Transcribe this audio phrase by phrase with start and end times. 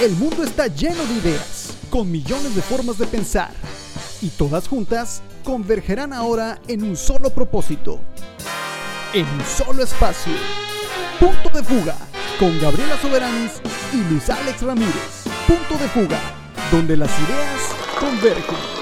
[0.00, 3.50] El mundo está lleno de ideas, con millones de formas de pensar,
[4.22, 8.00] y todas juntas convergerán ahora en un solo propósito,
[9.12, 10.32] en un solo espacio.
[11.18, 11.98] Punto de fuga,
[12.38, 13.60] con Gabriela Soberanis
[13.92, 15.24] y Luis Alex Ramírez.
[15.46, 16.18] Punto de fuga,
[16.72, 17.60] donde las ideas
[18.00, 18.79] convergen.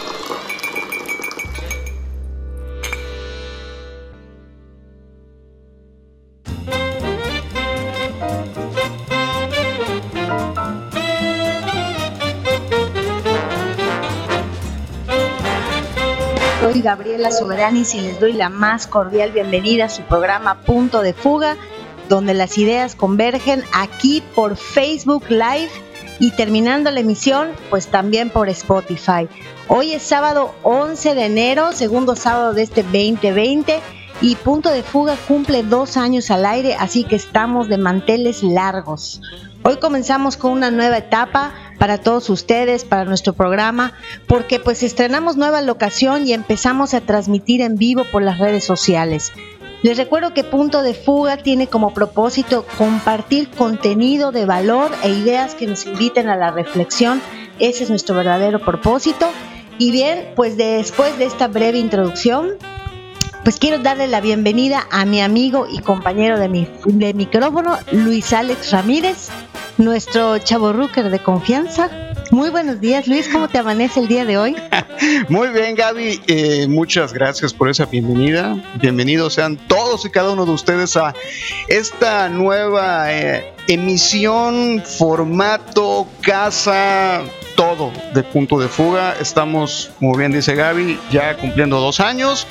[16.89, 21.59] Gabriela Soberanis y les doy la más cordial bienvenida a su programa Punto de Fuga,
[22.09, 25.69] donde las ideas convergen aquí por Facebook Live
[26.19, 29.29] y terminando la emisión, pues también por Spotify.
[29.69, 33.81] Hoy es sábado 11 de enero, segundo sábado de este 2020
[34.23, 39.20] y Punto de Fuga cumple dos años al aire, así que estamos de manteles largos.
[39.62, 43.92] Hoy comenzamos con una nueva etapa para todos ustedes, para nuestro programa,
[44.27, 49.33] porque pues estrenamos nueva locación y empezamos a transmitir en vivo por las redes sociales.
[49.83, 55.55] Les recuerdo que Punto de Fuga tiene como propósito compartir contenido de valor e ideas
[55.55, 57.22] que nos inviten a la reflexión.
[57.61, 59.30] Ese es nuestro verdadero propósito.
[59.78, 62.55] Y bien, pues después de esta breve introducción,
[63.45, 68.33] pues quiero darle la bienvenida a mi amigo y compañero de, mi, de micrófono, Luis
[68.33, 69.28] Alex Ramírez
[69.78, 71.90] nuestro chavo Rooker de confianza.
[72.30, 73.28] Muy buenos días, Luis.
[73.28, 74.56] ¿Cómo te amanece el día de hoy?
[75.28, 76.20] Muy bien, Gaby.
[76.26, 78.62] Eh, muchas gracias por esa bienvenida.
[78.82, 81.14] Bienvenidos sean todos y cada uno de ustedes a
[81.68, 87.22] esta nueva eh, emisión, formato, casa,
[87.55, 89.14] todo de punto de fuga.
[89.20, 92.46] Estamos, como bien dice Gaby, ya cumpliendo dos años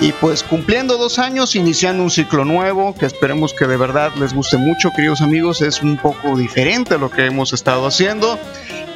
[0.00, 4.32] y pues cumpliendo dos años, iniciando un ciclo nuevo que esperemos que de verdad les
[4.32, 5.60] guste mucho, queridos amigos.
[5.60, 8.38] Es un poco diferente a lo que hemos estado haciendo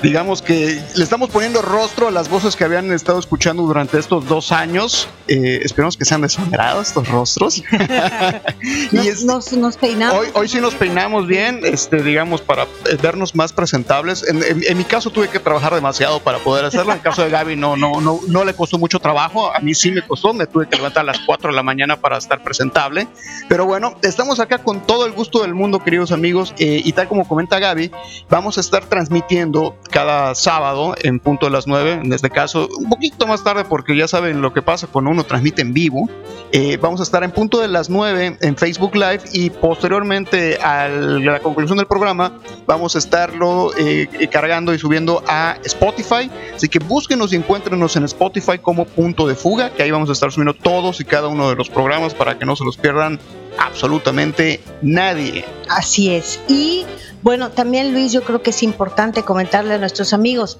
[0.02, 4.26] digamos que le estamos poniendo rostro a las voces que habían estado escuchando durante estos
[4.26, 5.08] dos años.
[5.28, 7.62] Eh, esperemos que sean desagradados estos rostros.
[8.92, 10.18] y nos, peinamos.
[10.18, 14.24] Hoy, hoy sí nos peinamos bien, este, digamos, para eh, vernos más presentables.
[14.26, 16.92] En, mi caso tuve que trabajar demasiado para poder hacerlo.
[16.92, 19.54] En el caso de Gaby no, no, no, no le costó mucho trabajo.
[19.54, 20.32] A mí sí me costó.
[20.34, 23.08] Me tuve que levantar a las 4 de la mañana para estar presentable.
[23.48, 26.54] Pero bueno, estamos acá con todo el gusto del mundo, queridos amigos.
[26.58, 27.90] Eh, y tal como comenta Gaby,
[28.28, 32.90] vamos a estar transmitiendo cada sábado en punto de las 9, en este caso un
[32.90, 36.06] poquito más tarde porque ya saben lo que pasa cuando uno transmite en vivo.
[36.52, 40.88] Eh, vamos a estar en punto de las 9 en Facebook Live y posteriormente a
[40.88, 46.30] la conclusión del programa vamos a estarlo eh, cargando y subiendo a Spotify.
[46.54, 50.12] Así que búsquenos y encuéntrenos en Spotify como punto de fuga, que ahí vamos a
[50.12, 53.18] estar subiendo todos y cada uno de los programas para que no se los pierdan
[53.58, 55.44] absolutamente nadie.
[55.68, 56.40] Así es.
[56.48, 56.84] Y
[57.22, 60.58] bueno, también Luis, yo creo que es importante comentarle a nuestros amigos.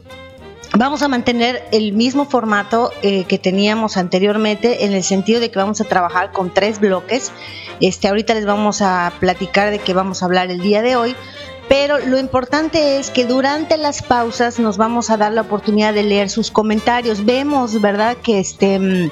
[0.75, 5.59] Vamos a mantener el mismo formato eh, que teníamos anteriormente en el sentido de que
[5.59, 7.33] vamos a trabajar con tres bloques.
[7.81, 11.15] Este, ahorita les vamos a platicar de qué vamos a hablar el día de hoy,
[11.69, 16.03] pero lo importante es que durante las pausas nos vamos a dar la oportunidad de
[16.03, 17.25] leer sus comentarios.
[17.25, 18.17] Vemos, ¿verdad?
[18.23, 19.11] Que este mm,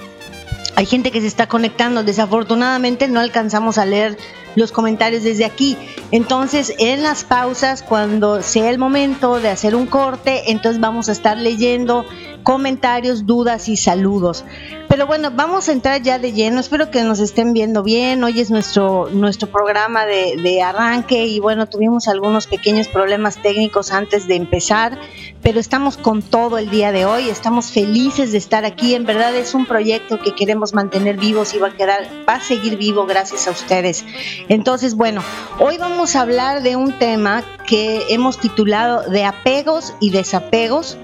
[0.76, 2.02] hay gente que se está conectando.
[2.02, 4.18] Desafortunadamente no alcanzamos a leer
[4.56, 5.76] los comentarios desde aquí.
[6.10, 11.12] Entonces, en las pausas, cuando sea el momento de hacer un corte, entonces vamos a
[11.12, 12.04] estar leyendo
[12.44, 14.44] comentarios, dudas y saludos.
[14.88, 16.60] Pero bueno, vamos a entrar ya de lleno.
[16.60, 18.22] Espero que nos estén viendo bien.
[18.22, 23.90] Hoy es nuestro, nuestro programa de, de, arranque y bueno, tuvimos algunos pequeños problemas técnicos
[23.90, 24.96] antes de empezar,
[25.42, 27.28] pero estamos con todo el día de hoy.
[27.28, 28.94] Estamos felices de estar aquí.
[28.94, 32.40] En verdad es un proyecto que queremos mantener vivos y va a quedar, va a
[32.40, 34.04] seguir vivo gracias a ustedes.
[34.48, 35.24] Entonces, bueno,
[35.58, 40.98] hoy vamos a hablar de un tema que hemos titulado de apegos y desapegos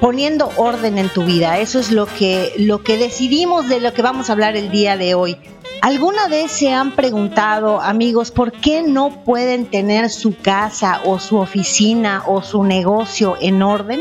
[0.00, 1.58] poniendo orden en tu vida.
[1.58, 4.96] Eso es lo que, lo que decidimos de lo que vamos a hablar el día
[4.96, 5.36] de hoy.
[5.82, 11.36] ¿Alguna vez se han preguntado, amigos, por qué no pueden tener su casa o su
[11.36, 14.00] oficina o su negocio en orden?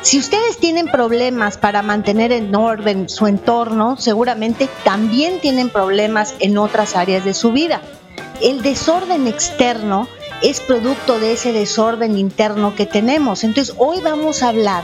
[0.00, 6.58] Si ustedes tienen problemas para mantener en orden su entorno, seguramente también tienen problemas en
[6.58, 7.82] otras áreas de su vida.
[8.40, 10.08] El desorden externo
[10.42, 13.44] es producto de ese desorden interno que tenemos.
[13.44, 14.82] Entonces, hoy vamos a hablar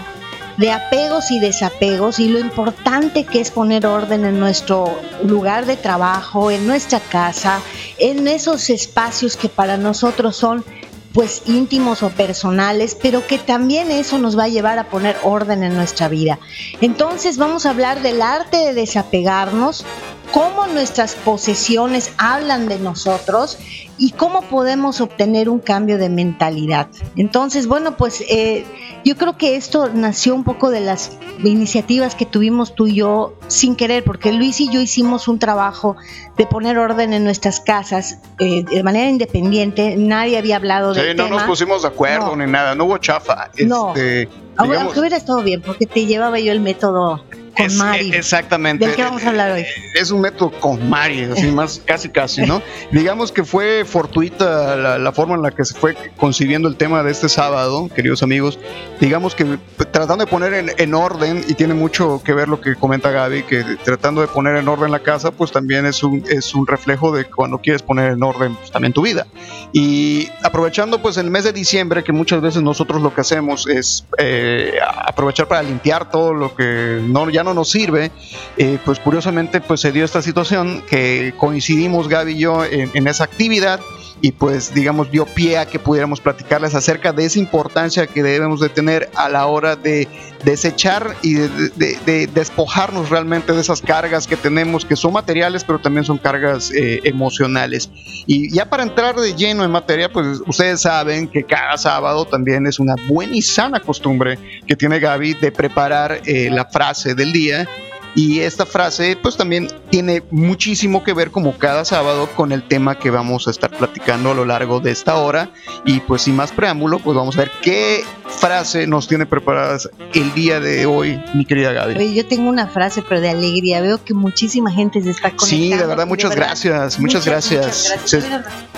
[0.58, 5.76] de apegos y desapegos y lo importante que es poner orden en nuestro lugar de
[5.76, 7.60] trabajo, en nuestra casa,
[7.98, 10.64] en esos espacios que para nosotros son
[11.12, 15.62] pues íntimos o personales, pero que también eso nos va a llevar a poner orden
[15.62, 16.38] en nuestra vida.
[16.80, 19.84] Entonces vamos a hablar del arte de desapegarnos,
[20.32, 23.58] cómo nuestras posesiones hablan de nosotros
[23.96, 26.88] y cómo podemos obtener un cambio de mentalidad.
[27.16, 28.64] Entonces, bueno, pues eh,
[29.04, 33.34] yo creo que esto nació un poco de las iniciativas que tuvimos tú y yo
[33.48, 35.96] sin querer, porque Luis y yo hicimos un trabajo
[36.36, 41.16] de poner orden en nuestras casas eh, de manera independiente, nadie había hablado de Sí,
[41.16, 43.50] no nos pusimos de acuerdo ni nada, no hubo chafa.
[43.66, 43.88] No.
[43.88, 47.24] Este, Aunque digamos- hubiera estado bien, porque te llevaba yo el método
[47.58, 48.10] con Es- Mari.
[48.14, 48.86] Exactamente.
[48.86, 49.66] ¿Del qué vamos a hablar hoy?
[49.94, 52.62] Es un método con Mari, así más casi casi, ¿no?
[52.90, 57.02] Digamos que fue fortuita la, la forma en la que se fue concibiendo el tema
[57.02, 58.58] de este sábado, queridos amigos.
[59.00, 59.58] Digamos que
[59.92, 63.42] tratando de poner en, en orden, y tiene mucho que ver lo que comenta Gaby,
[63.42, 67.12] que tratando de poner en orden la casa, pues también es un, es un reflejo
[67.12, 69.26] de cuando quieres poner en orden pues, también tu vida.
[69.72, 74.04] Y aprovechando pues el mes de diciembre, que muchas veces nosotros lo que hacemos es
[74.18, 74.74] eh,
[75.06, 78.10] aprovechar para limpiar todo lo que no, ya no nos sirve,
[78.56, 83.06] eh, pues curiosamente pues se dio esta situación que coincidimos Gaby y yo en, en
[83.06, 83.80] esa actividad
[84.20, 88.60] y pues digamos dio pie a que pudiéramos platicarles acerca de esa importancia que debemos
[88.60, 90.08] de tener a la hora de
[90.44, 95.64] desechar y de, de- de despojarnos realmente de esas cargas que tenemos que son materiales
[95.64, 97.90] pero también son cargas eh, emocionales.
[98.26, 102.66] Y ya para entrar de lleno en materia pues ustedes saben que cada sábado también
[102.66, 107.32] es una buena y sana costumbre que tiene Gaby de preparar eh, la frase del
[107.32, 107.68] día
[108.14, 112.98] y esta frase pues también tiene muchísimo que ver como cada sábado con el tema
[112.98, 115.50] que vamos a estar platicando a lo largo de esta hora
[115.84, 120.32] y pues sin más preámbulo pues vamos a ver qué frase nos tiene preparadas el
[120.34, 121.94] día de hoy mi querida Gaby.
[121.96, 123.80] Oye, yo tengo una frase, pero de alegría.
[123.80, 125.46] Veo que muchísima gente se está conectando.
[125.46, 127.92] Sí, de verdad, muchas gracias, muchas gracias.
[128.00, 128.68] muchas gracias.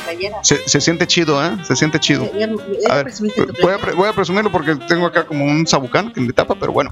[0.43, 1.57] Se, se siente chido, ¿eh?
[1.67, 2.31] Se siente chido.
[2.89, 3.25] A ver, tu
[3.63, 6.73] voy a, voy a presumirlo porque tengo acá como un sabucán que me tapa, pero
[6.73, 6.91] bueno.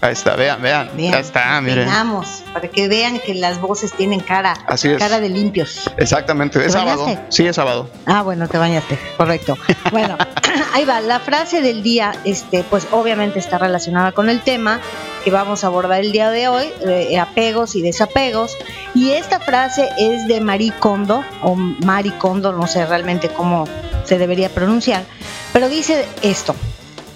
[0.00, 0.90] Ahí está, vean, vean.
[0.96, 1.84] Vean, está, miren.
[1.84, 4.98] peinamos, para que vean que las voces tienen cara, Así es.
[4.98, 5.90] cara de limpios.
[5.98, 7.04] Exactamente, es ¿Te sábado.
[7.04, 7.26] bañaste?
[7.28, 7.90] Sí, es sábado.
[8.06, 9.56] Ah, bueno, te bañaste, correcto.
[9.90, 10.16] Bueno,
[10.74, 11.00] ahí va.
[11.00, 14.80] La frase del día, este, pues obviamente está relacionada con el tema
[15.24, 18.56] que vamos a abordar el día de hoy, eh, apegos y desapegos.
[18.94, 23.66] Y esta frase es de Marie Kondo, o Marie Kondo, no sé realmente cómo
[24.04, 25.04] se debería pronunciar,
[25.52, 26.54] pero dice esto.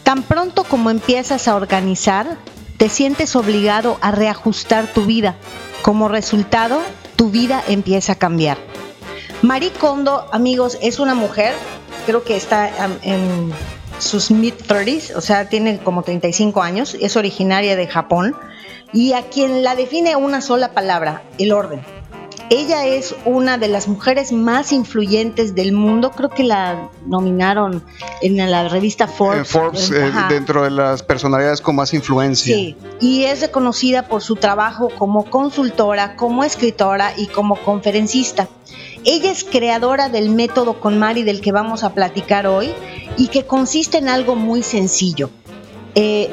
[0.02, 2.36] Tan pronto como empiezas a organizar,
[2.76, 5.36] te sientes obligado a reajustar tu vida.
[5.82, 6.80] Como resultado,
[7.16, 8.58] tu vida empieza a cambiar.
[9.42, 11.54] Marie Kondo, amigos, es una mujer,
[12.06, 12.70] creo que está
[13.02, 13.52] en
[13.98, 18.36] sus mid-30s, o sea, tiene como 35 años, es originaria de Japón,
[18.92, 21.80] y a quien la define una sola palabra, el orden.
[22.54, 27.82] Ella es una de las mujeres más influyentes del mundo, creo que la nominaron
[28.20, 29.40] en la revista Forbes.
[29.40, 32.54] Eh, Forbes, eh, dentro de las personalidades con más influencia.
[32.54, 38.50] Sí, y es reconocida por su trabajo como consultora, como escritora y como conferencista.
[39.02, 42.70] Ella es creadora del método KonMari del que vamos a platicar hoy
[43.16, 45.30] y que consiste en algo muy sencillo.
[45.94, 46.30] Eh,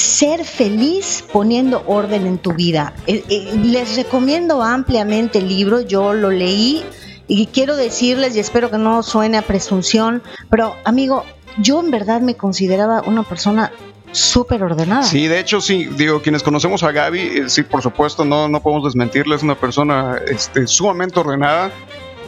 [0.00, 2.94] ser feliz poniendo orden en tu vida.
[3.06, 6.82] Eh, eh, les recomiendo ampliamente el libro, yo lo leí
[7.28, 11.24] y quiero decirles, y espero que no suene a presunción, pero amigo,
[11.58, 13.70] yo en verdad me consideraba una persona
[14.12, 15.02] súper ordenada.
[15.02, 18.60] Sí, de hecho, sí, digo, quienes conocemos a Gaby, eh, sí, por supuesto, no, no
[18.60, 21.70] podemos desmentirle, es una persona este, sumamente ordenada,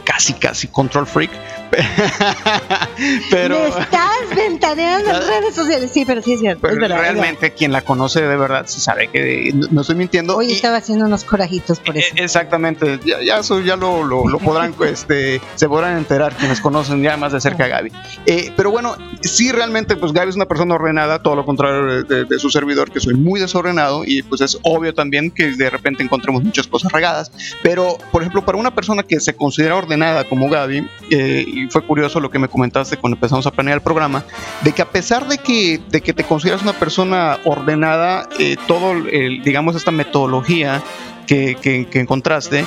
[0.05, 1.31] casi, casi control freak.
[3.29, 5.91] pero Me estás ventaneando en redes sociales.
[5.93, 6.61] Sí, pero sí es cierto.
[6.61, 7.13] pero es verdad, es verdad.
[7.21, 10.37] realmente quien la conoce de verdad sí sabe que no, no estoy mintiendo.
[10.37, 12.13] Hoy y- estaba haciendo unos corajitos por eso.
[12.15, 16.59] Eh, Exactamente, ya, ya eso ya lo, lo- lo podrán, este, se podrán enterar quienes
[16.61, 17.91] conocen ya más de cerca a Gaby.
[18.25, 22.03] Eh, pero bueno, sí realmente, pues Gaby es una persona ordenada, todo lo contrario de,
[22.03, 25.69] de- de su servidor, que soy muy desordenado y pues es obvio también que de
[25.69, 27.31] repente encontremos muchas cosas regadas.
[27.61, 32.19] Pero, por ejemplo, para una persona que se considera ordenada como Gaby, eh, fue curioso
[32.19, 34.23] lo que me comentaste cuando empezamos a planear el programa,
[34.61, 38.93] de que a pesar de que, de que te consideras una persona ordenada, eh, todo,
[39.43, 40.81] digamos, esta metodología
[41.27, 42.65] que, que- encontraste,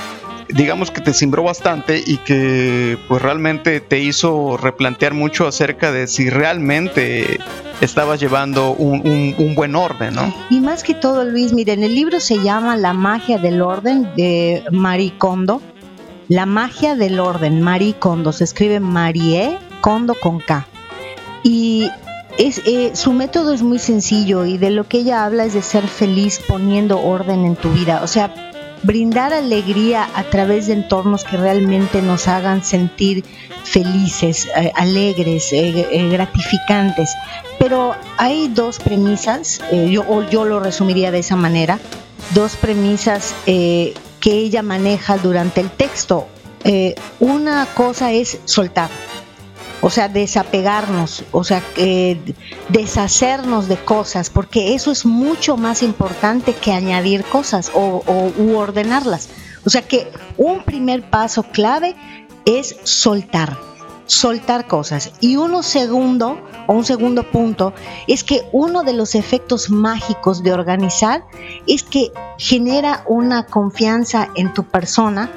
[0.49, 6.07] digamos que te cimbró bastante y que pues realmente te hizo replantear mucho acerca de
[6.07, 7.38] si realmente
[7.81, 10.33] estabas llevando un, un- un buen orden, ¿no?
[10.49, 14.62] Y más que todo, Luis, miren, el libro se llama La magia del orden de
[14.73, 15.61] Marie Kondo.
[16.28, 18.33] La magia del orden, Marie Kondo.
[18.33, 20.66] Se escribe Marie Kondo con K.
[21.45, 21.88] Y
[22.37, 25.62] es, eh, su método es muy sencillo y de lo que ella habla es de
[25.62, 28.00] ser feliz poniendo orden en tu vida.
[28.02, 28.35] O sea,
[28.83, 33.25] brindar alegría a través de entornos que realmente nos hagan sentir
[33.62, 37.11] felices, eh, alegres, eh, gratificantes.
[37.61, 41.78] Pero hay dos premisas, yo, yo lo resumiría de esa manera,
[42.35, 43.35] dos premisas
[44.26, 46.26] que ella maneja durante el texto.
[46.64, 48.90] Eh, una cosa es soltar,
[49.80, 51.62] o sea, desapegarnos, o sea,
[52.68, 58.02] deshacernos de cosas, porque eso es mucho más importante que añadir cosas o,
[58.37, 59.28] u ordenarlas.
[59.64, 61.95] O sea que un primer paso clave
[62.47, 63.56] es soltar,
[64.07, 65.13] soltar cosas.
[65.21, 67.75] Y uno segundo, o un segundo punto,
[68.07, 71.25] es que uno de los efectos mágicos de organizar
[71.67, 75.31] es que genera una confianza en tu persona,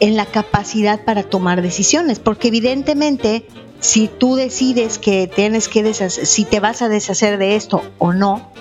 [0.00, 3.46] en la capacidad para tomar decisiones, porque evidentemente
[3.80, 8.12] si tú decides que tienes que deshacer, si te vas a deshacer de esto o
[8.12, 8.52] no,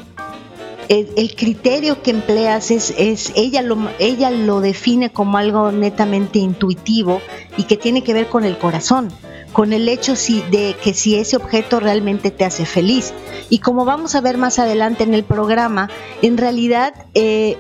[0.89, 7.21] el, criterio que empleas es, es ella, lo, ella lo define como algo netamente intuitivo
[7.55, 9.09] y que tiene que ver con el corazón,
[9.53, 10.13] con el hecho
[10.49, 13.13] de que si ese objeto realmente te hace feliz.
[13.49, 15.89] Y como vamos a ver más adelante en el programa,
[16.21, 17.57] en realidad eh,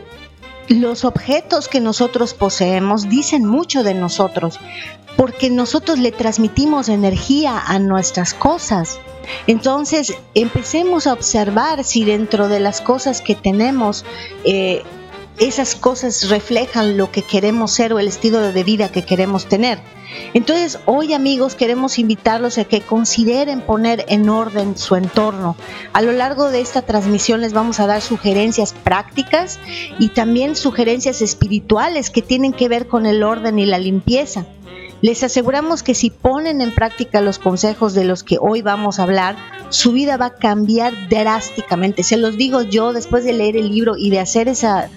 [0.67, 4.59] los objetos que nosotros poseemos dicen mucho de nosotros,
[5.17, 8.99] porque nosotros le transmitimos energía a nuestras cosas.
[9.47, 14.05] Entonces, empecemos a observar si dentro de las cosas que tenemos,
[14.45, 14.83] eh,
[15.41, 19.79] esas cosas reflejan lo que queremos ser o el estilo de vida que queremos tener.
[20.35, 25.55] Entonces, hoy amigos, queremos invitarlos a que consideren poner en orden su entorno.
[25.93, 29.59] A lo largo de esta transmisión les vamos a dar sugerencias prácticas
[29.97, 34.45] y también sugerencias espirituales que tienen que ver con el orden y la limpieza.
[35.01, 39.03] Les aseguramos que si ponen en práctica los consejos de los que hoy vamos a
[39.03, 39.35] hablar,
[39.69, 42.03] su vida va a cambiar drásticamente.
[42.03, 44.91] Se los digo yo después de leer el libro y de hacer esa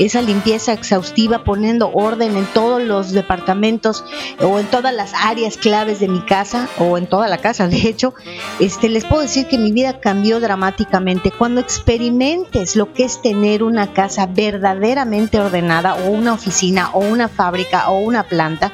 [0.00, 4.04] esa limpieza exhaustiva, poniendo orden en todos los departamentos
[4.40, 7.88] o en todas las áreas claves de mi casa o en toda la casa, de
[7.88, 8.14] hecho,
[8.58, 11.30] este, les puedo decir que mi vida cambió dramáticamente.
[11.30, 17.28] Cuando experimentes lo que es tener una casa verdaderamente ordenada o una oficina o una
[17.28, 18.72] fábrica o una planta,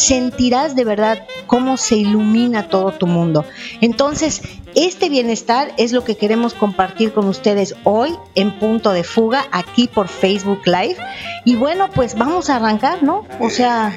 [0.00, 3.44] sentirás de verdad cómo se ilumina todo tu mundo.
[3.80, 4.42] Entonces,
[4.74, 9.88] este bienestar es lo que queremos compartir con ustedes hoy en Punto de Fuga, aquí
[9.88, 10.96] por Facebook Live.
[11.44, 13.26] Y bueno, pues vamos a arrancar, ¿no?
[13.40, 13.94] O sea,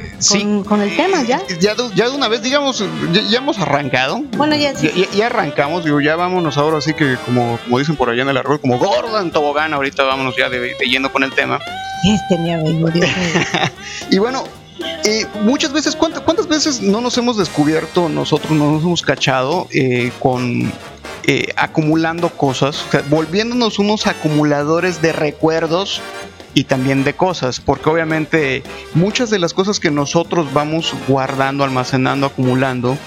[0.67, 1.41] con, el tema ya.
[1.59, 1.75] ya.
[1.75, 2.83] de una vez, digamos,
[3.29, 4.21] ya, hemos arrancado.
[4.35, 8.23] Bueno, ya, ya, arrancamos, digo, ya vámonos ahora, así que como, como dicen por allá
[8.23, 11.59] en el arroz, como gorda en tobogán, ahorita vámonos ya de, yendo con el tema.
[12.03, 13.07] Este mi amigo, Dios
[14.09, 14.43] y bueno,
[15.41, 20.71] muchas veces, ¿cuántas, veces no nos hemos descubierto, nosotros no nos hemos cachado eh, con
[21.25, 26.01] eh, acumulando cosas, volviéndonos unos acumuladores de recuerdos
[26.53, 28.63] y también de cosas, porque obviamente
[28.93, 32.97] muchas de las cosas que nosotros vamos guardando, almacenando, acumulando,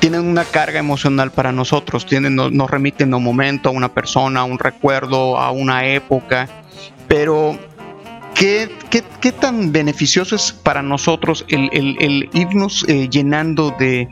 [0.00, 4.40] tienen una carga emocional para nosotros, tienen, nos remiten a un momento, a una persona,
[4.40, 6.48] a un recuerdo, a una época,
[7.08, 7.58] pero
[8.34, 8.68] ¿Qué,
[9.20, 14.08] qué, tan beneficioso es para nosotros el, irnos eh, llenando de,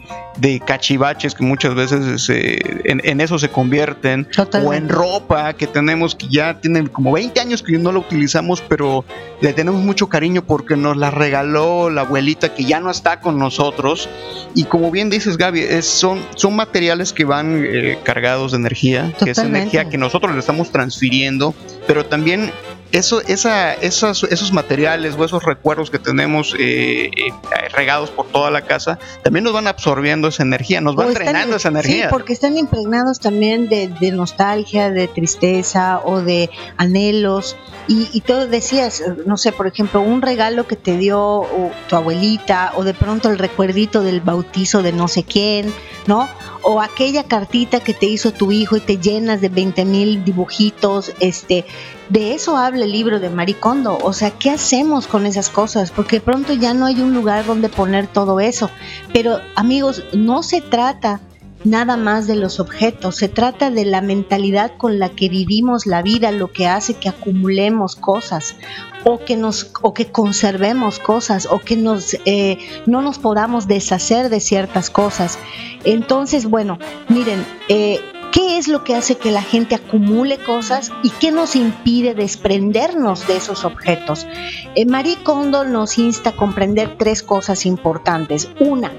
[0.64, 4.28] cachivaches que muchas veces en, eso se convierten?
[4.64, 8.62] O en ropa que tenemos que ya tienen como 20 años que no la utilizamos,
[8.68, 9.04] pero
[9.40, 13.38] le tenemos mucho cariño porque nos la regaló la abuelita que ya no está con
[13.38, 14.08] nosotros.
[14.54, 19.12] Y como bien dices, Gaby, es, son, son materiales que van eh, cargados de energía,
[19.22, 21.54] que es energía que nosotros le estamos transfiriendo,
[21.86, 22.52] pero también
[22.92, 27.32] eso, esa, esos, esos materiales o esos recuerdos que tenemos eh, eh,
[27.74, 31.68] regados por toda la casa, también nos van absorbiendo esa energía, nos van drenando esa
[31.68, 32.04] energía.
[32.04, 37.56] Sí, porque están impregnados también de, nostalgia, de tristeza o de anhelos.
[37.88, 41.46] Y, y tú decías, no sé, por ejemplo, un regalo que te dio
[41.88, 45.72] tu abuelita o de pronto el recuerdito del bautizo de no sé quién,
[46.06, 46.28] ¿no?
[46.62, 51.12] O aquella cartita que te hizo tu hijo y te llenas de 20 mil dibujitos,
[51.20, 51.64] este,
[52.12, 53.98] de eso habla el libro de Maricondo.
[54.02, 55.90] O sea, ¿qué hacemos con esas cosas?
[55.90, 58.70] Porque pronto ya no hay un lugar donde poner todo eso.
[59.14, 61.20] Pero amigos, no se trata
[61.64, 66.02] nada más de los objetos, se trata de la mentalidad con la que vivimos la
[66.02, 68.56] vida, lo que hace que acumulemos cosas
[69.04, 74.28] o que nos o que conservemos cosas o que nos eh, no nos podamos deshacer
[74.28, 75.38] de ciertas cosas.
[75.84, 76.78] Entonces, bueno,
[77.08, 78.00] miren, eh,
[78.32, 83.26] ¿Qué es lo que hace que la gente acumule cosas y qué nos impide desprendernos
[83.26, 84.26] de esos objetos?
[84.74, 88.48] Eh, Marie Kondo nos insta a comprender tres cosas importantes.
[88.58, 88.90] Una,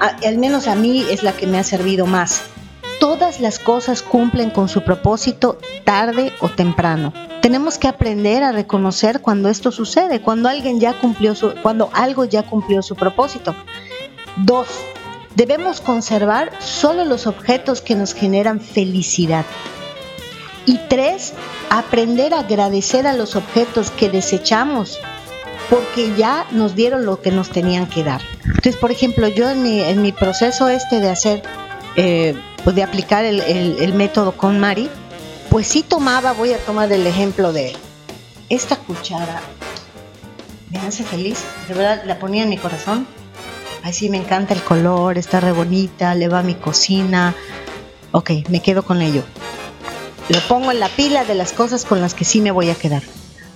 [0.00, 2.42] al menos a mí es la que me ha servido más.
[2.98, 7.12] Todas las cosas cumplen con su propósito tarde o temprano.
[7.42, 12.24] Tenemos que aprender a reconocer cuando esto sucede, cuando alguien ya cumplió su, cuando algo
[12.24, 13.54] ya cumplió su propósito.
[14.36, 14.68] Dos,
[15.34, 19.44] Debemos conservar solo los objetos que nos generan felicidad.
[20.66, 21.32] Y tres,
[21.70, 24.98] aprender a agradecer a los objetos que desechamos
[25.68, 28.20] porque ya nos dieron lo que nos tenían que dar.
[28.44, 31.42] Entonces, por ejemplo, yo en mi, proceso este de hacer,
[31.96, 32.34] eh,
[32.64, 34.90] pues de aplicar el, el método con Mari,
[35.48, 37.74] pues sí tomaba, voy a tomar el ejemplo de
[38.48, 39.40] esta cuchara,
[40.70, 43.06] me hace feliz, de verdad la ponía en mi corazón.
[43.82, 47.34] Ay, sí, me encanta el color, está re bonita, le va a mi cocina.
[48.12, 49.22] Ok, me quedo con ello.
[50.28, 52.74] Lo pongo en la pila de las cosas con las que sí me voy a
[52.74, 53.02] quedar.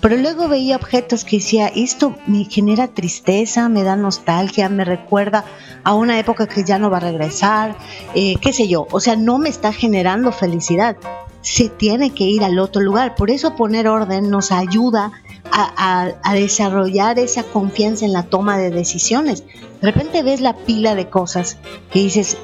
[0.00, 5.44] Pero luego veía objetos que decía, esto me genera tristeza, me da nostalgia, me recuerda
[5.82, 7.76] a una época que ya no va a regresar,
[8.14, 8.86] eh, qué sé yo.
[8.90, 10.96] O sea, no me está generando felicidad.
[11.40, 13.14] Se tiene que ir al otro lugar.
[13.14, 15.12] Por eso poner orden nos ayuda
[15.50, 19.44] a, desarrollar esa confianza en la toma de decisiones.
[19.80, 21.58] De repente ves la pila de cosas
[21.92, 22.36] que dices,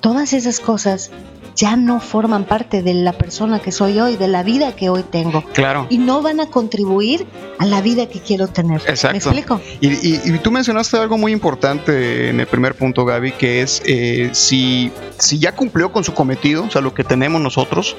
[0.00, 1.10] todas esas cosas
[1.56, 5.02] ya no forman parte de la persona que soy hoy, de la vida que hoy
[5.02, 5.42] tengo.
[5.54, 5.86] Claro.
[5.88, 7.26] Y no van a contribuir
[7.58, 8.82] a la vida que quiero tener.
[8.86, 9.12] Exacto.
[9.12, 9.60] ¿Me explico?
[9.80, 14.92] Y, tú mencionaste algo muy importante en el primer punto, Gaby, que es eh, si,
[15.18, 17.96] si ya cumplió con su cometido, o sea, lo que tenemos nosotros,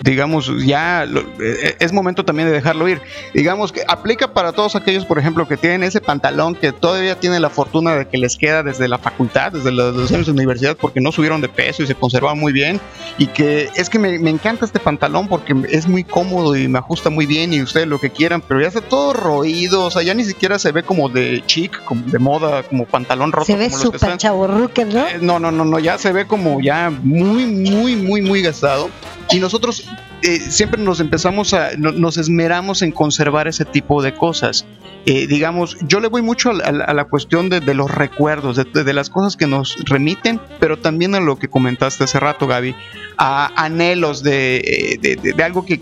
[0.00, 3.00] digamos, ya eh, es momento también de dejarlo ir.
[3.34, 7.40] Digamos que aplica para todos aquellos, por ejemplo, que tienen ese pantalón que todavía tiene
[7.40, 11.00] la fortuna de que les queda desde la facultad, desde los, años de universidad, porque
[11.00, 12.80] no subieron de peso y se conservan muy bien.
[13.18, 17.10] Y que es que me, encanta este pantalón porque es muy cómodo y me ajusta
[17.10, 20.14] muy bien y ustedes lo que quieran, pero ya está todo roído, o sea, ya
[20.14, 23.46] ni siquiera se ve como de chic, como de moda, como pantalón roto.
[23.46, 25.06] Se ve súper chaborruque, ¿no?
[25.06, 28.90] Eh, no, no, no, no, ya se ve como ya muy, muy, muy, muy gastado.
[29.30, 29.84] Y nosotros
[30.22, 34.64] eh, siempre nos empezamos a, nos esmeramos en conservar ese tipo de cosas.
[35.04, 39.36] Eh, digamos, yo le voy mucho a, la cuestión de, los recuerdos, de, las cosas
[39.36, 42.76] que nos remiten, pero también a lo que comentaste hace rato, Gaby,
[43.18, 45.80] a anhelos de, eh, algo que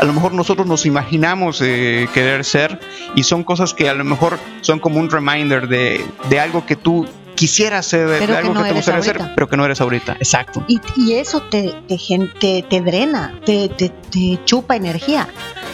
[0.00, 2.80] a lo mejor nosotros nos imaginamos querer ser
[3.14, 6.04] y son cosas que a lo mejor son como un reminder de,
[6.40, 7.06] algo que tú
[7.38, 10.14] quisiera ser algo que, te gustaría hacer, pero que no eres ahorita.
[10.14, 10.64] Exacto.
[10.66, 13.92] Y, eso te, te, te, drena, te, te,
[14.44, 15.28] chupa energía.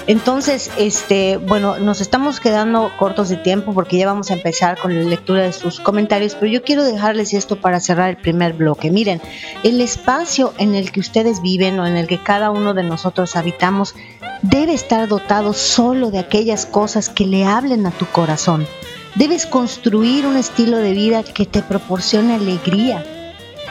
[0.06, 4.95] Entonces, este, bueno, nos estamos quedando cortos de tiempo porque ya vamos a empezar con
[4.95, 8.91] la lectura de sus comentarios, pero yo quiero dejarles esto para cerrar el primer bloque.
[8.91, 9.23] Miren,
[9.62, 13.36] el espacio en el que ustedes viven o en el que cada uno de nosotros
[13.36, 13.95] habitamos
[14.43, 18.67] debe estar dotado solo de aquellas cosas que le hablen a tu corazón
[19.14, 23.04] Debes construir un estilo de vida que te proporcione alegría.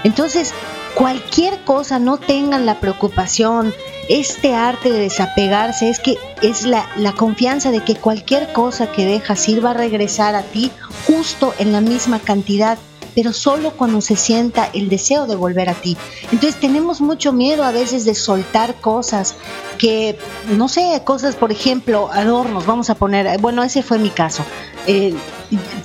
[0.04, 0.54] Entonces,
[0.96, 3.74] cualquier cosa, no tengan la preocupación,
[4.10, 9.06] este arte de desapegarse es que es la, la, confianza de que cualquier cosa que
[9.06, 10.72] dejas ir va a regresar a ti
[11.08, 12.78] justo en la misma cantidad
[13.16, 15.98] pero solo cuando se sienta el deseo de volver a ti.
[16.32, 19.36] Entonces tenemos mucho miedo a veces de soltar cosas
[19.78, 20.18] que,
[20.58, 24.44] no sé, cosas, por ejemplo, adornos, vamos a poner, bueno, ese fue mi caso.
[24.88, 25.14] Eh,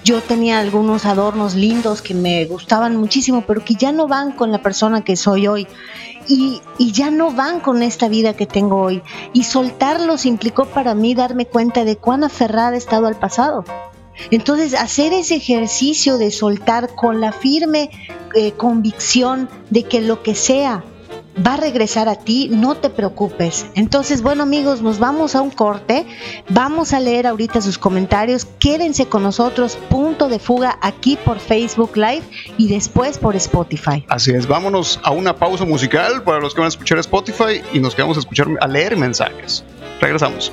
[0.04, 4.50] yo tenía algunos adornos lindos que me gustaban muchísimo, pero que ya no van con
[4.50, 5.66] la persona que soy hoy.
[6.26, 9.02] Y, y, ya no van con esta vida que tengo hoy.
[9.32, 13.64] Y soltarlos implicó para mí darme cuenta de cuán aferrada he estado al pasado.
[14.30, 17.90] Entonces, hacer ese ejercicio de soltar con la firme
[18.34, 20.84] eh, convicción de que lo que sea
[21.46, 23.66] va a regresar a ti, no te preocupes.
[23.74, 26.06] Entonces, bueno amigos, nos vamos a un corte,
[26.48, 31.96] vamos a leer ahorita sus comentarios, quédense con nosotros, punto de fuga aquí por Facebook
[31.96, 32.22] Live
[32.56, 34.04] y después por Spotify.
[34.08, 37.80] Así es, vámonos a una pausa musical para los que van a escuchar Spotify y
[37.80, 39.64] nos quedamos a escuchar, a leer mensajes.
[40.00, 40.52] Regresamos.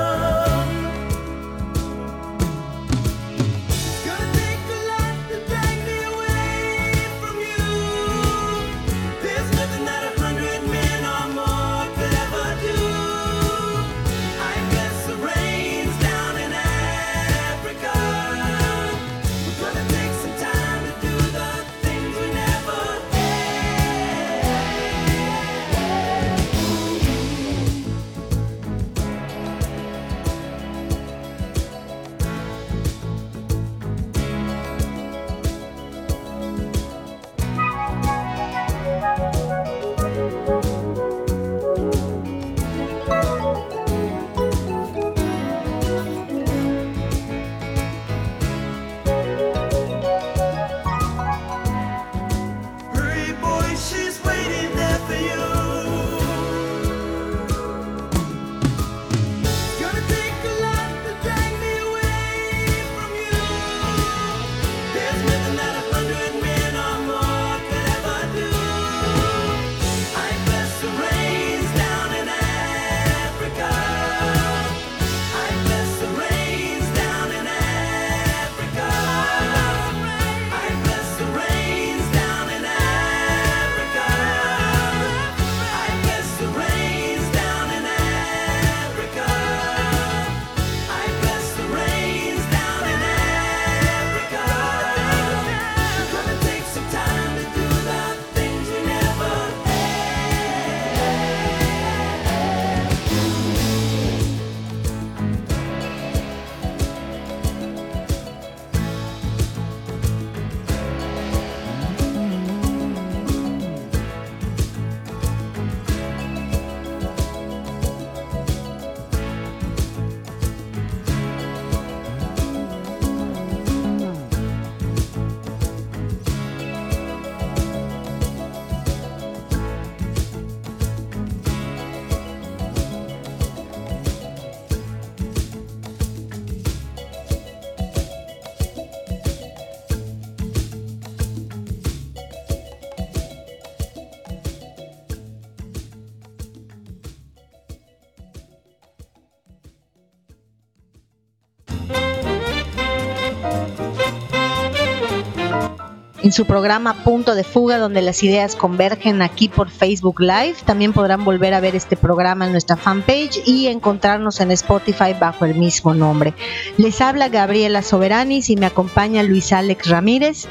[156.31, 160.55] En su programa Punto de Fuga, donde las ideas convergen aquí por Facebook Live.
[160.63, 165.43] También podrán volver a ver este programa en nuestra fanpage y encontrarnos en Spotify bajo
[165.43, 166.33] el mismo nombre.
[166.77, 170.47] Les habla Gabriela Soberanis y me acompaña Luis Alex Ramírez.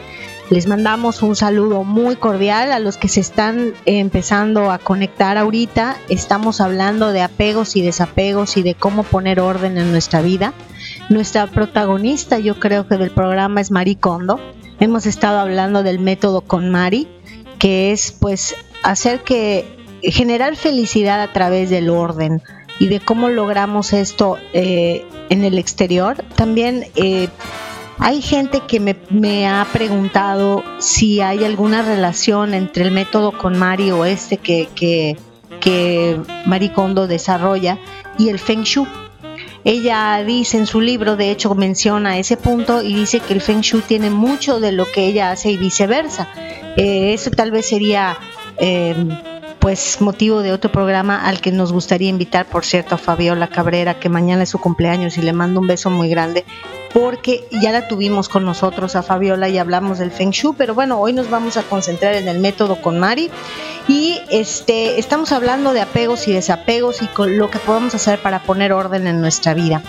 [0.51, 5.97] Les mandamos un saludo muy cordial a los que se están empezando a conectar ahorita.
[6.11, 10.53] Estamos hablando de apegos y desapegos y de cómo poner orden en nuestra vida.
[11.09, 14.39] Nuestra protagonista, yo creo que del programa es Marie Kondo.
[14.81, 17.07] Hemos estado hablando del método con Mari,
[17.59, 19.67] que es pues hacer que
[20.03, 22.43] generar felicidad a través del orden
[22.79, 26.25] y de cómo logramos esto eh, en el exterior.
[26.35, 27.29] También eh,
[27.99, 33.91] hay gente que me, ha preguntado si hay alguna relación entre el método con Mari
[33.91, 35.19] o este que, que,
[35.61, 37.79] que Marie Kondo desarrolla
[38.19, 38.89] y el Feng Shui.
[39.65, 43.61] Ella dice en su libro, de hecho menciona ese punto y dice que el Feng
[43.61, 46.29] Shui tiene mucho de lo que ella hace y viceversa.
[46.77, 48.17] Eh, eso tal vez sería
[48.59, 48.95] eh,
[49.59, 54.01] pues motivo de otro programa al que nos gustaría invitar, por cierto, a Fabiola Cabrera,
[54.01, 56.47] que mañana es su cumpleaños y le mando un beso muy grande,
[56.93, 61.01] porque ya la tuvimos con nosotros a Fabiola y hablamos del Feng Shui, pero bueno,
[61.01, 63.31] hoy nos vamos a concentrar en el método con Mari
[63.87, 68.43] y este estamos hablando de apegos y desapegos y con lo que podemos hacer para
[68.43, 69.83] poner orden en nuestra vida.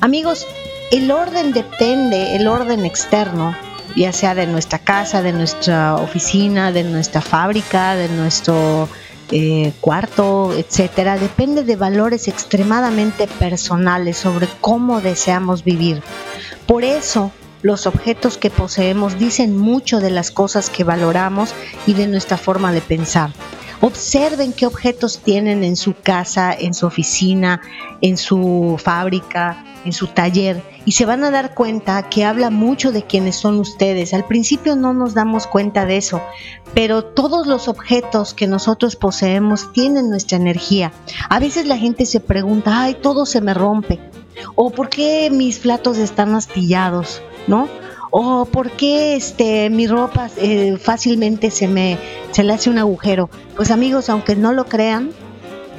[0.00, 0.46] Amigos,
[0.90, 3.56] el orden depende, el orden externo,
[3.94, 8.88] ya sea de nuestra casa, de nuestra oficina, de nuestra fábrica, de nuestro
[9.32, 16.02] eh, cuarto, etcétera, depende de valores extremadamente personales sobre cómo deseamos vivir.
[16.66, 17.30] Por eso,
[17.62, 21.54] los objetos que poseemos dicen mucho de las cosas que valoramos
[21.86, 23.30] y de nuestra forma de pensar.
[23.80, 27.62] Observen qué objetos tienen en su casa, en su oficina,
[28.00, 32.92] en su fábrica, en su taller y se van a dar cuenta que habla mucho
[32.92, 34.14] de quiénes son ustedes.
[34.14, 36.22] Al principio no nos damos cuenta de eso,
[36.74, 40.92] pero todos los objetos que nosotros poseemos tienen nuestra energía.
[41.28, 44.00] A veces la gente se pregunta, ay, todo se me rompe.
[44.54, 47.68] O por qué mis platos están astillados, ¿no?
[48.10, 51.98] O por qué este, mi ropa eh, fácilmente se me
[52.32, 53.30] se le hace un agujero.
[53.56, 55.10] Pues amigos, aunque no lo crean,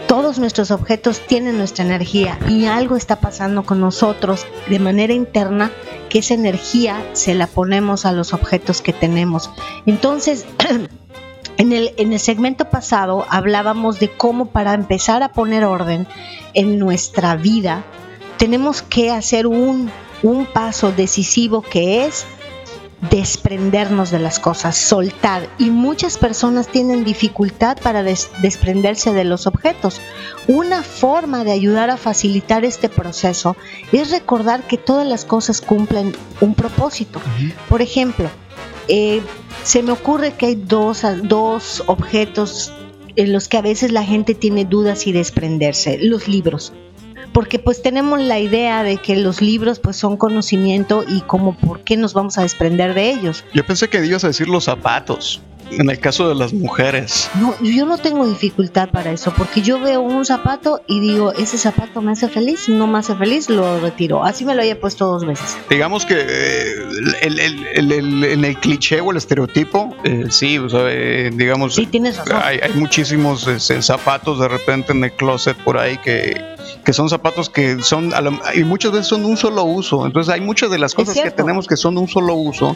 [0.07, 5.71] todos nuestros objetos tienen nuestra energía y algo está pasando con nosotros de manera interna
[6.09, 9.49] que esa energía se la ponemos a los objetos que tenemos.
[9.85, 10.45] Entonces,
[11.57, 16.07] en el, en el segmento pasado hablábamos de cómo para empezar a poner orden
[16.53, 17.83] en nuestra vida
[18.37, 19.91] tenemos que hacer un,
[20.23, 22.25] un paso decisivo que es
[23.09, 25.49] desprendernos de las cosas, soltar.
[25.57, 29.99] Y muchas personas tienen dificultad para des- desprenderse de los objetos.
[30.47, 33.55] Una forma de ayudar a facilitar este proceso
[33.91, 37.19] es recordar que todas las cosas cumplen un propósito.
[37.69, 38.29] Por ejemplo,
[38.87, 39.21] eh,
[39.63, 42.71] se me ocurre que hay dos, dos objetos
[43.15, 46.71] en los que a veces la gente tiene dudas y desprenderse, los libros
[47.33, 51.81] porque pues tenemos la idea de que los libros pues son conocimiento y como por
[51.81, 53.43] qué nos vamos a desprender de ellos.
[53.53, 55.41] Yo pensé que ibas a decir los zapatos.
[55.69, 57.29] En el caso de las mujeres.
[57.39, 61.57] No, yo no tengo dificultad para eso, porque yo veo un zapato y digo, ese
[61.57, 64.25] zapato me hace feliz, no me hace feliz, lo retiro.
[64.25, 65.55] Así me lo haya puesto dos veces.
[65.69, 66.73] Digamos que eh,
[67.21, 71.75] el, el- el- en el cliché o el estereotipo, eh, sí, o sea, eh, digamos,
[71.75, 72.41] Sí, tienes razón.
[72.43, 76.50] hay, hay muchísimos este, zapatos de repente en el closet por ahí que,
[76.85, 80.05] que son zapatos que son, a lo- y muchas veces son de un solo uso.
[80.05, 82.75] Entonces hay muchas de las cosas que tenemos que son de un solo uso.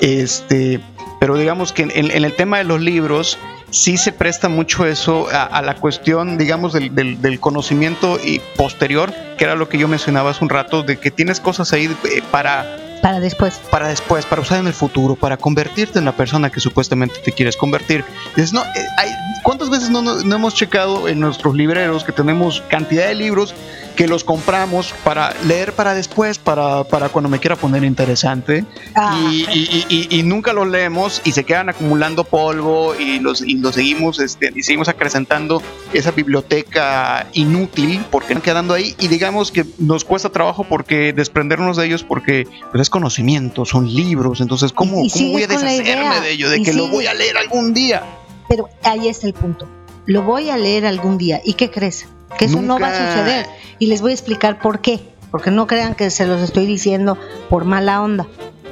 [0.00, 0.80] Este,
[1.20, 3.38] pero digamos que en, en el tema de los libros
[3.70, 8.40] sí se presta mucho eso a, a la cuestión, digamos, del, del- del conocimiento y
[8.56, 11.84] posterior, que era lo que yo mencionaba hace un rato, de que tienes cosas ahí
[11.84, 13.60] eh, para Para después.
[13.70, 17.32] para después, para usar en el futuro, para convertirte en la persona que supuestamente te
[17.32, 18.04] quieres convertir.
[18.36, 19.10] Dices, no, eh, hay-
[19.42, 23.54] ¿cuántas veces no, no- no hemos checado en nuestros libreros que tenemos cantidad de libros
[23.96, 28.64] que los compramos para leer para después, para, para cuando me quiera poner interesante?
[28.94, 33.18] Ah, y, y- y- y- y nunca los leemos y se quedan acumulando polvo y
[33.18, 35.60] los, y los seguimos este, y seguimos acrecentando
[35.92, 41.76] esa biblioteca inútil porque van quedando ahí y digamos que nos cuesta trabajo porque desprendernos
[41.76, 45.46] de ellos porque pues, es conocimiento, son libros, entonces ¿cómo, Y- y cómo voy a
[45.48, 46.48] deshacerme de ello?
[46.50, 48.04] De y que lo voy a leer algún día.
[48.48, 49.66] Pero ahí está el punto.
[50.06, 51.40] Lo voy a leer algún día.
[51.44, 52.06] ¿Y qué crees?
[52.38, 53.46] Que eso no va a suceder.
[53.80, 55.00] Y les voy a explicar por qué.
[55.30, 57.16] Porque no crean que se los estoy diciendo
[57.48, 58.26] por mala onda.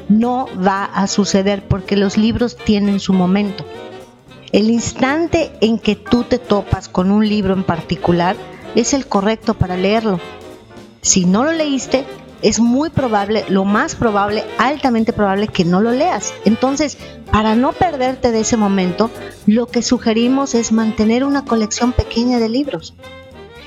[0.09, 3.65] No va a suceder porque los libros tienen su momento.
[4.53, 8.37] El instante en que tú te topas con un libro en particular
[8.75, 10.21] es el correcto para leerlo.
[11.03, 12.05] Si no lo leíste,
[12.43, 16.33] es muy probable, lo más probable, altamente probable que no lo leas.
[16.45, 16.99] Entonces,
[17.31, 19.11] para no perderte de ese momento,
[19.47, 22.95] lo que sugerimos es mantener una colección pequeña de libros.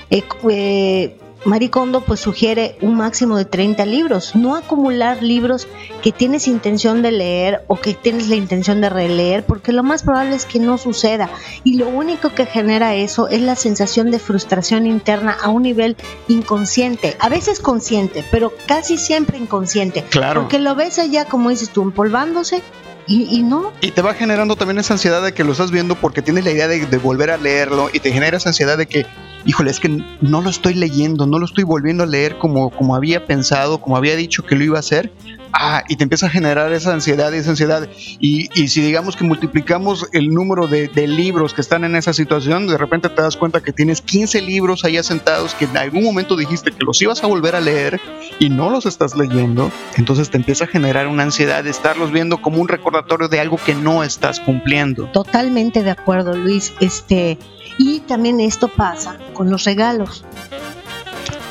[0.10, 5.68] Eh, eh, Marie Kondo pues sugiere un máximo de 30 libros, no acumular libros
[6.02, 10.04] que tienes intención de leer o que tienes la intención de releer, porque lo más
[10.04, 11.30] probable es que no suceda.
[11.64, 15.98] Y lo único que genera eso es la sensación de frustración interna a un nivel
[16.30, 20.04] inconsciente, a veces consciente, pero casi siempre inconsciente.
[20.10, 20.42] Claro.
[20.42, 22.64] Porque lo ves allá, como dices tú, empolvándose
[23.08, 25.96] y, y no, Y te va generando también esa ansiedad de que lo estás viendo
[25.96, 28.86] porque tienes la idea de, de volver a leerlo y te genera esa ansiedad de
[28.86, 29.06] que,
[29.46, 32.96] híjole, es que no lo estoy leyendo, no lo estoy volviendo a leer como, como
[32.96, 35.12] había pensado, como había dicho que lo iba a hacer.
[35.54, 37.88] Ah, y te empieza a generar esa ansiedad y esa ansiedad.
[38.20, 42.14] Y, y si digamos que multiplicamos el número de, de libros que están en esa
[42.14, 46.04] situación, de repente te das cuenta que tienes 15 libros allá sentados que en algún
[46.04, 48.02] momento dijiste que los ibas a volver a leer
[48.40, 52.42] y no los estás leyendo, entonces te empieza a generar una ansiedad de estarlos viendo
[52.42, 55.06] como un recordatorio de algo que no estás cumpliendo.
[55.12, 56.74] Totalmente de acuerdo, Luis.
[56.80, 57.38] Este,
[57.78, 60.26] y también esto pasa con los regalos.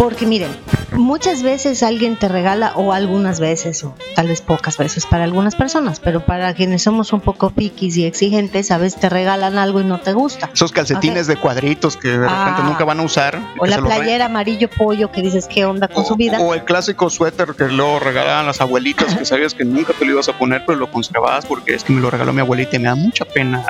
[0.02, 0.50] Porque miren,
[0.96, 5.54] muchas veces alguien te regala, o algunas veces, o tal vez pocas veces para algunas
[5.54, 9.80] personas, pero para quienes somos un poco piquis y exigentes, a veces te regalan algo
[9.80, 10.50] y no te gusta.
[10.52, 12.64] Esos calcetines de cuadritos que de repente Ah.
[12.66, 13.38] nunca van a usar.
[13.60, 16.40] O la playera amarillo pollo que dices qué onda con su vida.
[16.40, 20.10] O el clásico suéter que luego regalaban las abuelitas, que sabías que nunca te lo
[20.14, 22.80] ibas a poner, pero lo conservabas porque es que me lo regaló mi abuelita y
[22.80, 23.64] me da mucha pena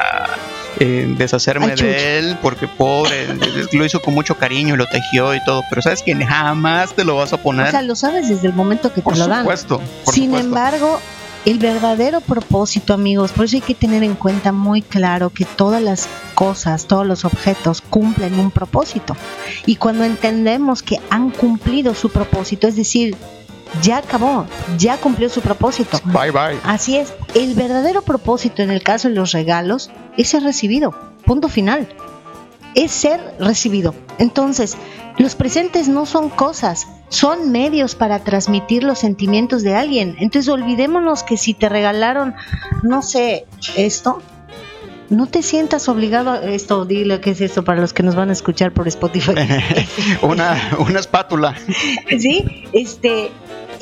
[0.80, 3.26] eh, deshacerme Ay, de él, porque pobre,
[3.72, 7.04] lo hizo con mucho cariño y lo tejió y todo, pero sabes que jamás te
[7.04, 7.68] lo vas a poner.
[7.68, 9.44] O sea, lo sabes desde el momento que por te lo dan.
[9.44, 10.36] por Sin supuesto.
[10.36, 11.00] embargo,
[11.44, 15.82] El verdadero propósito, amigos, por eso hay que tener en cuenta muy claro que todas
[15.82, 16.06] las
[16.36, 19.16] cosas, todos los objetos cumplen un propósito.
[19.66, 23.16] Y cuando entendemos que han cumplido su propósito, es decir,
[23.80, 24.46] ya acabó,
[24.78, 25.98] ya cumplió su propósito.
[26.04, 26.58] Bye bye.
[26.64, 31.48] Así es, el verdadero propósito en el caso de los regalos es ser recibido, punto
[31.48, 31.88] final.
[32.74, 33.94] Es ser recibido.
[34.18, 34.76] Entonces,
[35.18, 40.16] los presentes no son cosas, son medios para transmitir los sentimientos de alguien.
[40.18, 42.34] Entonces, olvidémonos que si te regalaron,
[42.82, 44.22] no sé, esto,
[45.12, 48.30] no te sientas obligado a esto, dile qué es esto para los que nos van
[48.30, 49.34] a escuchar por Spotify.
[50.22, 51.54] una, una espátula.
[52.18, 52.64] ¿sí?
[52.72, 53.30] Este,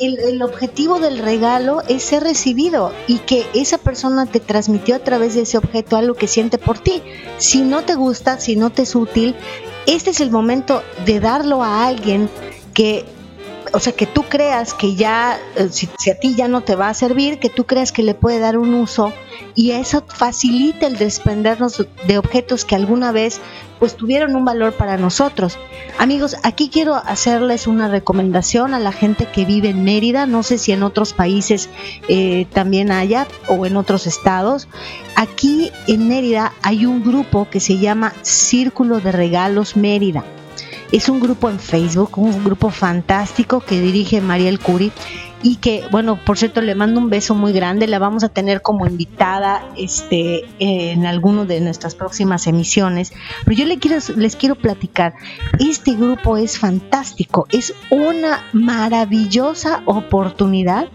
[0.01, 5.35] el, objetivo del regalo es ser recibido y que esa persona te transmitió a través
[5.35, 7.01] de ese objeto algo que siente por ti.
[7.37, 9.35] Si no te gusta, si no te es útil,
[9.85, 12.29] este es el momento de darlo a alguien
[12.73, 13.05] que
[13.73, 16.89] o sea, que tú creas que ya, eh, si, a ti ya no te va
[16.89, 19.13] a servir, que tú creas que le puede dar un uso
[19.55, 23.39] y eso facilita el desprendernos de objetos que alguna vez
[23.79, 25.57] pues tuvieron un valor para nosotros.
[25.97, 30.57] Amigos, aquí quiero hacerles una recomendación a la gente que vive en Mérida, no sé
[30.57, 31.69] si en otros países
[32.07, 34.67] eh, también haya o en otros estados.
[35.15, 40.23] Aquí en Mérida hay un grupo que se llama Círculo de Regalos Mérida.
[40.91, 44.91] Es un grupo en Facebook, un grupo fantástico que dirige Mariel Curi
[45.43, 47.87] y que, bueno, por cierto, le mando un beso muy grande.
[47.87, 53.13] La vamos a tener como invitada este, en alguno de nuestras próximas emisiones.
[53.45, 55.13] Pero yo quiero, les quiero platicar.
[55.59, 57.47] Este grupo es fantástico.
[57.51, 60.89] Es una maravillosa oportunidad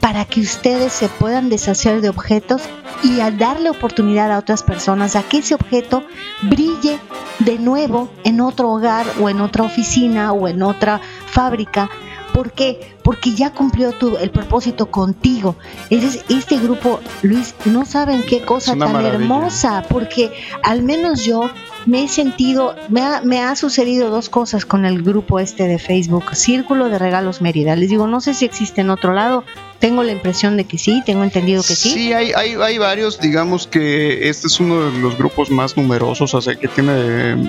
[0.00, 2.62] para que ustedes se puedan deshacer de objetos
[3.02, 6.04] y a darle oportunidad a otras personas a que ese objeto
[6.42, 6.98] brille
[7.40, 11.90] de nuevo en otro hogar o en otra oficina o en otra fábrica.
[12.32, 12.96] ¿Por qué?
[13.04, 15.54] Porque ya cumplió tu, el propósito contigo.
[15.88, 19.14] Eres, este grupo, Luis, no saben qué cosa tan maravilla.
[19.14, 20.32] hermosa, porque
[20.64, 21.48] al menos yo
[21.86, 25.78] me he sentido, me ha, me ha sucedido dos cosas con el grupo este de
[25.78, 27.76] Facebook, Círculo de Regalos Mérida.
[27.76, 29.44] Les digo, no sé si existe en otro lado,
[29.80, 32.12] tengo la impresión de que sí, tengo entendido que sí.
[32.12, 36.40] hay, hay, hay varios, digamos que este es uno de los grupos más numerosos, o
[36.40, 36.92] sea, que tiene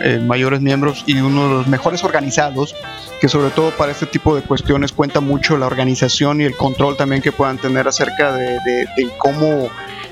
[0.03, 2.75] eh, mayores miembros y uno de los mejores organizados,
[3.21, 6.97] que sobre todo para este tipo de cuestiones cuenta mucho la organización y el control
[6.97, 9.69] también que puedan tener acerca de, de- de cómo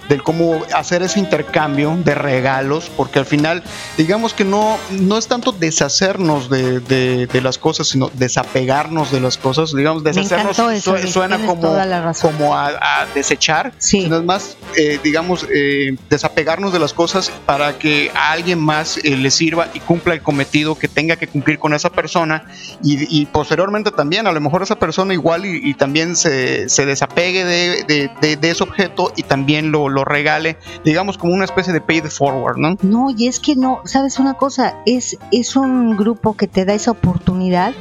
[0.09, 3.63] del cómo hacer ese intercambio de regalos, porque al final,
[3.97, 9.19] digamos que no, no es tanto deshacernos de, de- de las cosas, sino desapegarnos de
[9.21, 11.73] las cosas, digamos, deshacernos eso, su- suena como,
[12.21, 14.01] como a, a desechar, Sí.
[14.03, 18.97] sino es más, eh, digamos, eh, desapegarnos de las cosas para que a alguien más
[18.97, 22.45] eh, le sirva y cumpla el cometido que tenga que cumplir con esa persona
[22.83, 26.85] y, y posteriormente también, a lo mejor esa persona igual y, y también se, se
[26.85, 31.45] desapegue de, de- de- de ese objeto y también lo, lo regale, digamos, como una
[31.45, 32.77] especie de pay it forward, ¿no?
[32.81, 36.73] No, y es que no, sabes una cosa, es, es un grupo que te da
[36.73, 37.73] esa oportunidad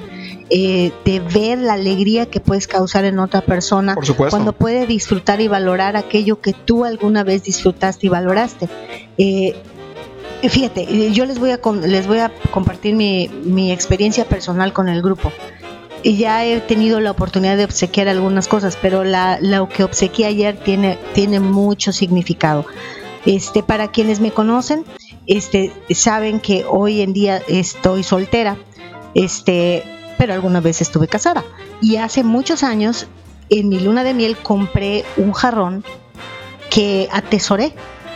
[0.50, 4.36] eh, de ver la alegría que puedes causar en otra persona Por supuesto.
[4.36, 8.68] cuando puede disfrutar y valorar aquello que tú alguna vez disfrutaste y valoraste.
[9.16, 9.56] Eh,
[10.42, 14.88] fíjate, eh, yo les voy a, les voy a compartir mi, mi experiencia personal con
[14.88, 15.32] el grupo.
[16.04, 20.56] Ya he tenido la oportunidad de obsequiar algunas cosas, pero la, lo que obsequié ayer
[20.56, 22.66] tiene, tiene mucho significado.
[23.24, 24.84] Este, para quienes me conocen,
[25.26, 28.56] este, saben que hoy en día estoy soltera,
[29.14, 29.84] este,
[30.18, 31.44] pero alguna vez estuve casada.
[31.80, 33.06] Y hace muchos años,
[33.48, 35.84] en mi luna de miel, compré un jarrón
[36.70, 37.74] que atesoré.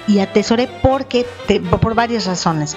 [0.09, 2.77] Y atesoré porque, te- por varias razones.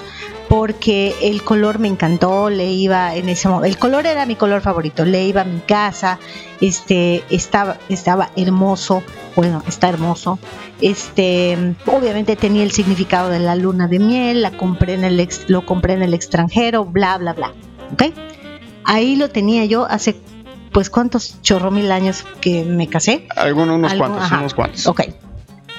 [0.50, 3.66] Porque el color me encantó, le iba en ese momento.
[3.68, 6.18] El color era mi color favorito, le iba a mi casa,
[6.60, 9.04] este, estaba, estaba hermoso,
[9.36, 10.40] bueno, está hermoso.
[10.80, 15.44] Este, obviamente tenía el significado de la luna de miel, la compré en el ex-
[15.48, 17.52] lo compré en el extranjero, bla, bla, bla.
[17.92, 18.12] ¿Ok?
[18.82, 20.16] Ahí lo tenía yo hace,
[20.72, 23.28] pues, ¿cuántos chorro mil años que me casé?
[23.36, 24.40] Algunos, unos cuantos, ajá.
[24.40, 24.84] unos cuantos.
[24.88, 25.02] Ok.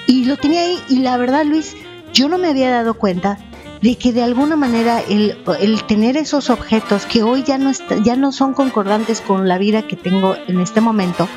[0.06, 1.76] Y lo tenía ahí y la verdad, Luis,
[2.14, 3.36] yo no me había dado cuenta
[3.82, 7.96] de que de alguna manera el, el tener esos objetos que hoy ya no, está-
[8.02, 11.28] ya no son concordantes con la vida que tengo en este momento,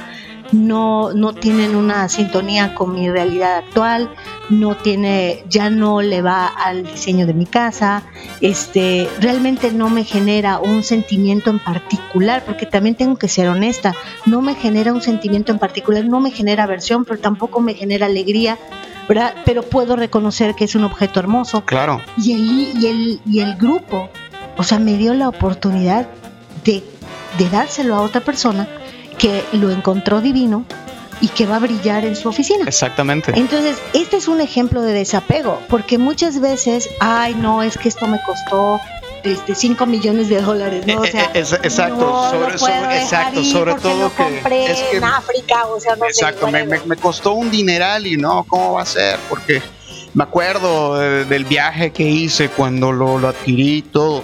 [0.51, 4.11] no, no tienen una sintonía con mi realidad actual,
[4.51, 8.03] no tiene, ya no le va al diseño de mi casa,
[8.41, 13.95] este, realmente no me genera un sentimiento en particular, porque también tengo que ser honesta,
[14.27, 18.05] no me genera un sentimiento en particular, no me genera aversión, pero tampoco me genera
[18.05, 18.59] alegría,
[19.07, 19.35] ¿verdad?
[19.45, 21.65] Pero puedo reconocer que es un objeto hermoso.
[21.65, 22.01] Claro.
[22.17, 24.09] Y el, y el, y el grupo,
[24.57, 26.07] o sea, me dio la oportunidad
[26.63, 26.83] de,
[27.37, 28.67] de dárselo a otra persona
[29.17, 30.65] que lo encontró divino,
[31.21, 32.65] y que va a brillar en su oficina.
[32.67, 33.31] Exactamente.
[33.35, 38.07] Entonces, este es un ejemplo de desapego, porque muchas veces, ay, no, es que esto
[38.07, 38.79] me costó
[39.33, 41.01] este 5 millones de dólares, ¿no?
[41.01, 44.79] O Eh, sea, eh, es- exacto, no sobre- sobre- exacto, sobre todo que compré es
[44.83, 46.79] que- en África, o sea, no Exacto, me, whatever.
[46.81, 49.17] me- me costó un dineral y no, ¿cómo va a ser?
[49.29, 49.61] Porque
[50.13, 54.23] me acuerdo eh, del viaje que hice cuando lo, lo adquirí y todo.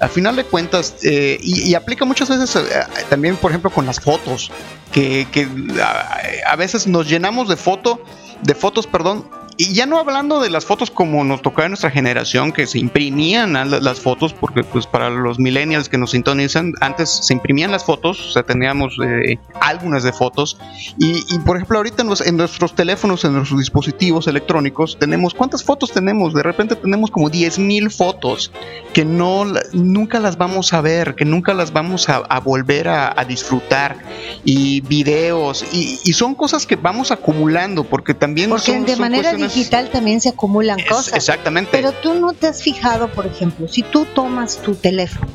[0.00, 3.86] Al final de cuentas, eh, y, y aplica muchas veces eh, también, por ejemplo, con
[3.86, 4.50] las fotos,
[4.90, 5.46] que, que
[5.80, 6.18] a,
[6.50, 8.00] a veces nos llenamos de foto,
[8.42, 11.90] de fotos, perdón, y ya no hablando de las fotos como nos tocaba en nuestra
[11.90, 16.10] generación, que se imprimían a la- las fotos, porque pues para los millennials que nos
[16.12, 20.58] sintonizan, antes se imprimían las fotos, o sea, teníamos eh, álbumes de fotos,
[20.98, 25.34] y, y, por ejemplo ahorita en, los- en nuestros teléfonos, en nuestros dispositivos electrónicos, tenemos,
[25.34, 26.34] ¿cuántas fotos tenemos?
[26.34, 28.52] De repente tenemos como 10.000 fotos
[28.92, 33.18] que no, nunca las vamos a ver, que nunca las vamos a, a volver a,
[33.18, 33.96] a disfrutar,
[34.44, 39.00] y videos, y, y son cosas que vamos acumulando, porque también Porque son- de son
[39.00, 41.14] manera cuestiones- digital también se acumulan Es- cosas.
[41.14, 41.70] exactamente.
[41.72, 45.26] Pero tú no te has fijado, por ejemplo, si tú tomas tu teléfono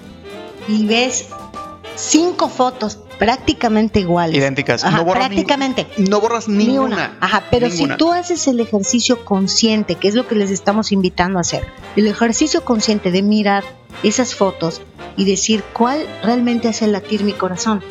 [0.67, 1.27] y ves
[1.95, 4.37] cinco fotos prácticamente iguales.
[4.37, 4.83] idénticas.
[4.83, 5.87] Ajá, no borras, prácticamente.
[5.97, 6.85] no borras Ni ninguna.
[6.95, 7.17] una.
[7.19, 7.93] Ajá, pero Ninguna.
[7.95, 11.65] si tú haces el ejercicio consciente, que es lo que les estamos invitando a hacer,
[11.95, 13.63] el ejercicio consciente de mirar
[14.03, 14.81] esas fotos
[15.15, 17.83] y decir cuál realmente hace latir mi corazón.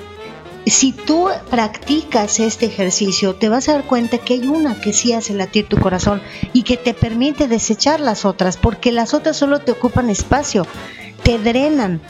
[0.66, 5.12] Si tú practicas este ejercicio, te vas a dar cuenta que hay una que sí
[5.12, 6.20] hace latir tu corazón
[6.52, 10.66] y que te permite desechar las otras, porque las otras solo te ocupan espacio,
[11.22, 12.00] te drenan.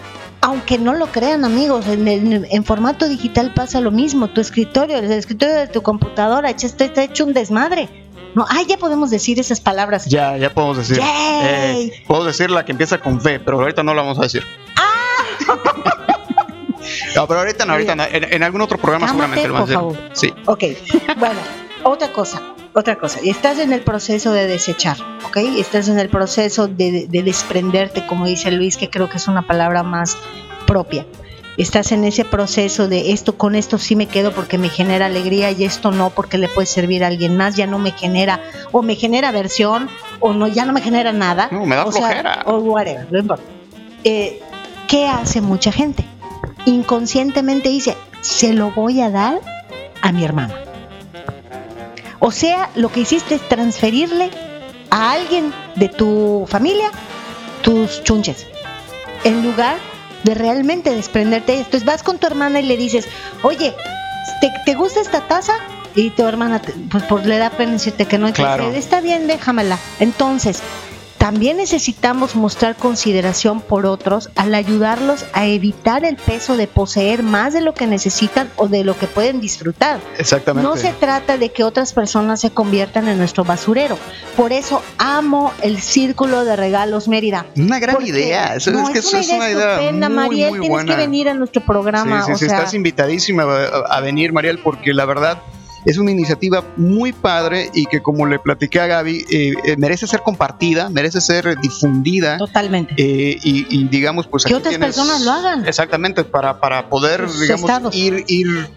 [0.41, 4.29] Aunque no lo crean amigos, en, en- en formato digital pasa lo mismo.
[4.29, 7.89] Tu escritorio, el escritorio de tu computadora está, hecho un desmadre.
[8.35, 10.07] No, ah, ya podemos decir esas palabras.
[10.07, 10.99] Ya, ya podemos decir.
[10.99, 11.89] Yay.
[11.89, 14.45] Eh, puedo decir la que empieza con V, pero ahorita no la vamos a decir.
[14.77, 14.96] Ah.
[17.15, 18.05] No, pero ahorita no, ahorita no.
[18.05, 20.35] En, en algún otro programa Cálmate, seguramente lo vamos a decir.
[20.37, 20.43] Sí.
[20.47, 20.65] Ok,
[21.19, 21.39] bueno,
[21.83, 22.43] otra cosa,
[22.73, 23.21] otra cosa.
[23.25, 25.37] Estás en el proceso de desechar, ¿ok?
[25.59, 29.47] Estás en el proceso de, de desprenderte, como dice Luis, que creo que es una
[29.47, 30.17] palabra más
[30.67, 31.07] propia.
[31.57, 35.51] Estás en ese proceso de esto, con esto sí me quedo porque me genera alegría
[35.53, 38.43] y esto no porque le puede servir a alguien más, ya no me genera,
[38.73, 39.89] o me genera aversión,
[40.21, 41.49] o no, ya no me genera nada.
[41.51, 42.43] No, me da o sea, flojera.
[42.45, 43.45] o whatever, no importa.
[44.05, 44.43] Eh,
[44.87, 46.05] ¿Qué hace mucha gente?
[46.67, 49.41] Inconscientemente dice, se lo voy a dar
[50.03, 50.55] a mi hermano.
[52.19, 54.31] O sea, lo que hiciste es transferirle
[54.91, 56.91] a alguien de tu familia
[57.63, 58.47] tus chunches.
[59.25, 59.77] En lugar
[60.23, 61.77] de realmente desprenderte de esto.
[61.77, 63.07] Entonces vas con tu hermana y le dices,
[63.43, 63.75] oye,
[64.41, 65.55] ¿te, te gusta esta taza?
[65.95, 68.33] Y tu hermana, te- pues por le da pena decirte que no.
[68.33, 68.67] Claro.
[68.67, 69.79] dice, está bien, déjamela.
[70.01, 70.61] Entonces,
[71.19, 77.53] también necesitamos mostrar consideración por otros al ayudarlos a evitar el peso de poseer más
[77.53, 80.01] de lo que necesitan o de lo que pueden disfrutar.
[80.19, 80.69] Exactamente.
[80.69, 83.99] No se trata de que otras personas se conviertan en nuestro basurero.
[84.37, 87.47] Por eso amo el círculo de regalos Mérida.
[87.57, 88.55] Una gran Porque- idea.
[88.55, 90.51] Eso, no, es que eso es una idea estupenda, muy, Mariel.
[90.51, 90.93] muy tienes buena.
[90.95, 92.21] que venir a nuestro programa.
[92.21, 95.39] Sí, sí, o sí, sea, estás invitadísima a venir, Mariel, porque la verdad
[95.87, 100.07] es una iniciativa muy padre y que, como le platiqué a Gaby, eh, eh, merece
[100.07, 102.37] ser compartida, merece ser difundida.
[102.37, 102.95] totalmente.
[102.99, 105.67] eh, y, y digamos, pues Que otras tienes- personas lo hagan.
[105.67, 107.95] Exactamente, para, para poder, Los digamos, estados.
[107.97, 108.69] ir, ir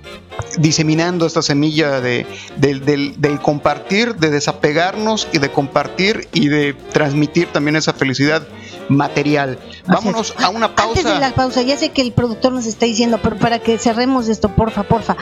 [0.58, 2.26] diseminando esta semilla de,
[2.58, 8.48] del, del- del compartir, de desapegarnos y de compartir y de transmitir también esa felicidad
[8.88, 9.60] material.
[9.86, 11.36] Vámonos a una Antes de la pausa.
[11.36, 14.84] pausa, ya sé que el productor nos está diciendo, pero para que cerremos esto, porfa,
[14.84, 15.18] porfa.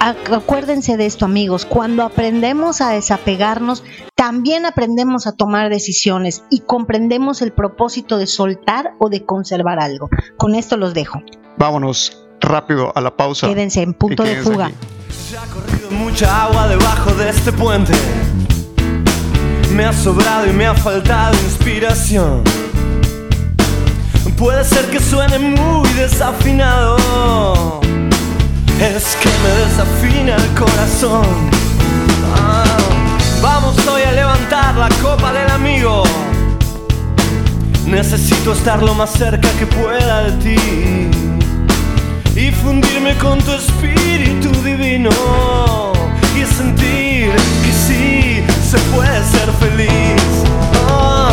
[0.00, 1.64] Ac- Acuérdense de esto, amigos.
[1.64, 3.82] Cuando aprendemos a desapegarnos,
[4.14, 10.08] también aprendemos a tomar decisiones y comprendemos el propósito de soltar o de conservar algo.
[10.36, 11.22] Con esto los dejo.
[11.56, 13.46] Vámonos rápido a la pausa.
[13.48, 14.66] Quédense en punto de fuga.
[14.66, 14.74] aquí.
[15.10, 17.92] Se ha corrido mucha agua debajo de este puente.
[19.72, 22.42] Me ha sobrado y me ha faltado inspiración.
[24.36, 26.96] Puede ser que suene muy desafinado.
[28.80, 31.24] Es que me desafina el corazón.
[32.36, 32.64] Ah,
[33.40, 36.02] vamos hoy a levantar la copa del amigo.
[37.86, 41.10] Necesito estar lo más cerca que pueda de ti
[42.36, 45.10] y fundirme con tu espíritu divino
[46.36, 47.30] y sentir
[47.62, 50.22] que sí se puede ser feliz.
[50.90, 51.30] Oh,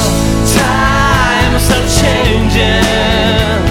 [0.53, 3.70] times are changing.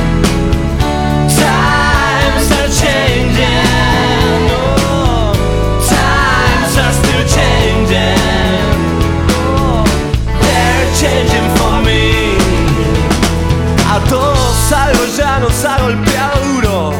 [15.65, 16.93] Ha golpeado duro.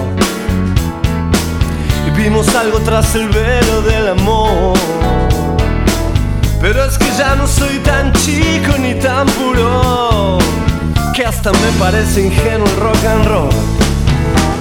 [2.07, 4.77] Y vimos algo tras el velo de amor.
[6.61, 10.39] Pero es que ya no soy tan chico ni tan puro
[11.15, 13.49] que hasta me parece ingenuo el rock and roll.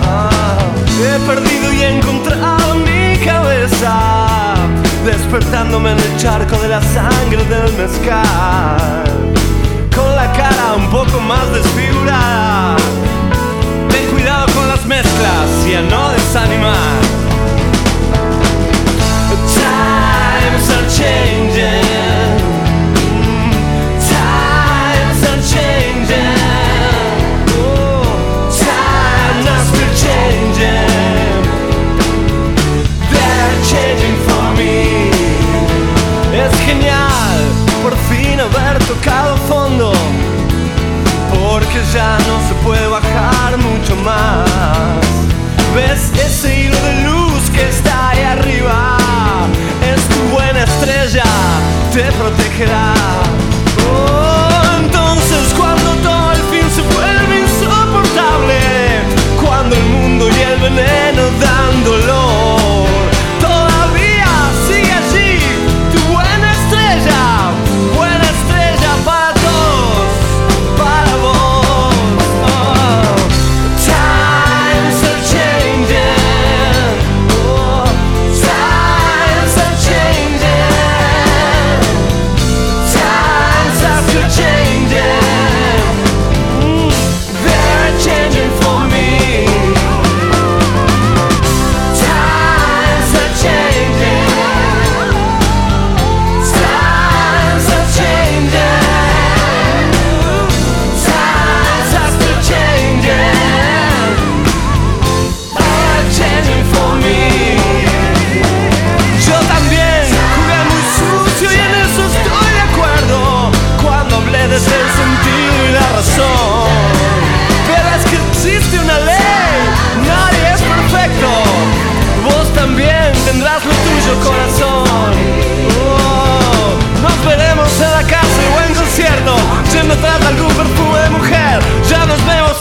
[0.03, 0.57] Ah,
[1.01, 4.55] he perdido y he encontrado mi cabeza,
[5.05, 9.03] despertándome en el charco de la sangre del mezcal,
[9.93, 12.38] con la cara un poco más desfigurada.
[15.81, 16.99] No desanimar.
[19.55, 21.85] Times are changing.
[24.09, 26.35] Times are changing.
[27.55, 28.49] Oh,
[29.47, 31.43] are still changing.
[33.11, 35.11] They're changing for me.
[36.33, 37.39] Es genial
[37.83, 39.93] por fin haber tocado fondo.
[41.31, 44.48] Porque ya no se puede bajar mucho más.
[45.79, 48.97] ¿Ves ese hilo de luz que está ahí arriba?
[49.93, 51.23] Es tu buena estrella,
[51.93, 52.98] te protegerá.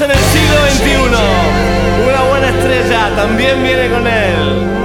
[0.01, 2.09] En el siglo XXI.
[2.09, 4.78] Una buena estrella también viene con él.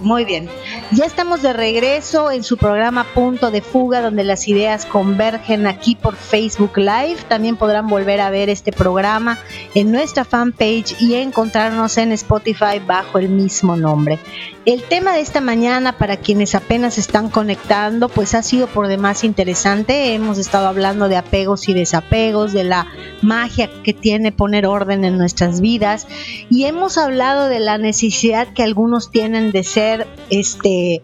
[0.00, 0.48] Muy bien.
[0.92, 5.94] Ya estamos de regreso en su programa Punto de Fuga, donde las ideas convergen aquí
[5.94, 7.18] por Facebook Live.
[7.28, 9.38] También podrán volver a ver este programa
[9.74, 14.18] en nuestra fanpage y encontrarnos en Spotify bajo el mismo nombre.
[14.66, 19.22] El tema de esta mañana, para quienes apenas están conectando, pues ha sido por demás
[19.22, 20.12] interesante.
[20.12, 22.88] Hemos estado hablando de apegos y desapegos, de la
[23.22, 26.08] magia que tiene poner orden en nuestras vidas
[26.50, 31.00] y hemos hablado de la necesidad que algunos tienen de ser, este,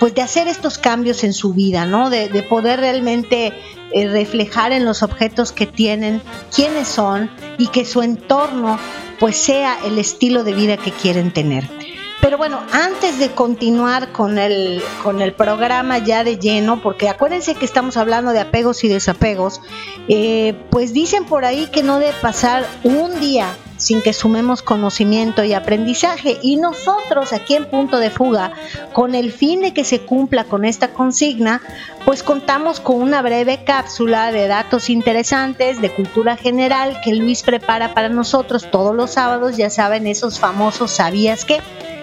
[0.00, 2.10] pues de hacer estos cambios en su vida, ¿no?
[2.10, 3.52] De, de poder realmente
[3.92, 6.20] eh, reflejar en los objetos que tienen
[6.52, 8.76] quiénes son y que su entorno
[9.20, 11.83] pues sea el estilo de vida que quieren tener.
[12.24, 17.54] Pero bueno, antes de continuar con el, con el programa ya de lleno, porque acuérdense
[17.54, 19.60] que estamos hablando de apegos y desapegos,
[20.08, 25.44] eh, pues dicen por ahí que no debe pasar un día sin que sumemos conocimiento
[25.44, 26.38] y aprendizaje.
[26.40, 28.52] Y nosotros aquí en Punto de Fuga,
[28.94, 31.60] con el fin de que se cumpla con esta consigna,
[32.06, 37.92] pues contamos con una breve cápsula de datos interesantes de cultura general que Luis prepara
[37.92, 41.60] para nosotros todos los sábados, ya saben, esos famosos ¿sabías qué?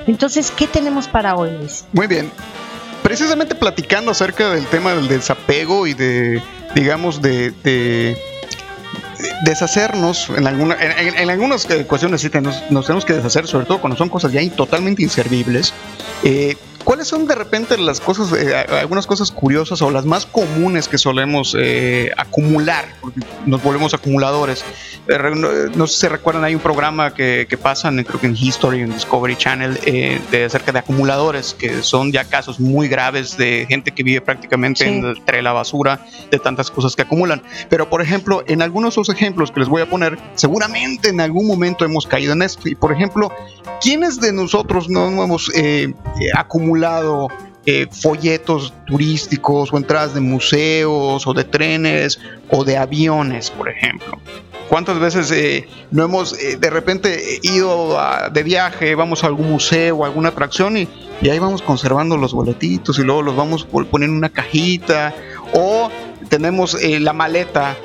[0.07, 1.85] Entonces, ¿qué tenemos para hoy, Luis?
[1.93, 2.31] Muy bien.
[3.03, 6.41] Precisamente platicando acerca del tema del desapego y de,
[6.75, 8.17] digamos, de, de
[9.43, 12.29] deshacernos en, alguna, en, algunas cuestiones sí
[12.69, 15.73] nos tenemos que deshacer, sobre todo cuando son cosas ya totalmente inservibles.
[16.23, 16.57] Eh,
[16.91, 20.97] ¿cuáles son de repente las cosas, eh, algunas cosas curiosas o las más comunes que
[20.97, 22.83] solemos eh, acumular?
[22.99, 24.65] Porque nos volvemos acumuladores.
[25.07, 28.27] Eh, no, no sé si recuerdan, hay un programa que, que pasan, eh, creo que
[28.27, 32.89] en History, en Discovery Channel, eh, de acerca de acumuladores, que son ya casos muy
[32.89, 34.89] graves de gente que vive prácticamente Sí.
[34.89, 37.41] entre la basura de tantas cosas que acumulan.
[37.69, 41.21] Pero, por ejemplo, en algunos de esos ejemplos que les voy a poner, seguramente en
[41.21, 42.67] algún momento hemos caído en esto.
[42.67, 43.31] Y, por ejemplo,
[43.79, 45.93] ¿quiénes de nosotros no hemos eh,
[47.65, 52.19] eh, folletos turísticos o entradas de museos o de trenes
[52.49, 54.19] o de aviones, por ejemplo?
[54.67, 57.97] ¿Cuántas veces eh, no hemos eh, de repente ido
[58.31, 60.87] de viaje, vamos a algún museo o alguna atracción y,
[61.29, 65.13] ahí vamos conservando los boletitos y luego los vamos pon- poniendo en una cajita
[65.53, 65.91] o
[66.29, 67.75] tenemos la maleta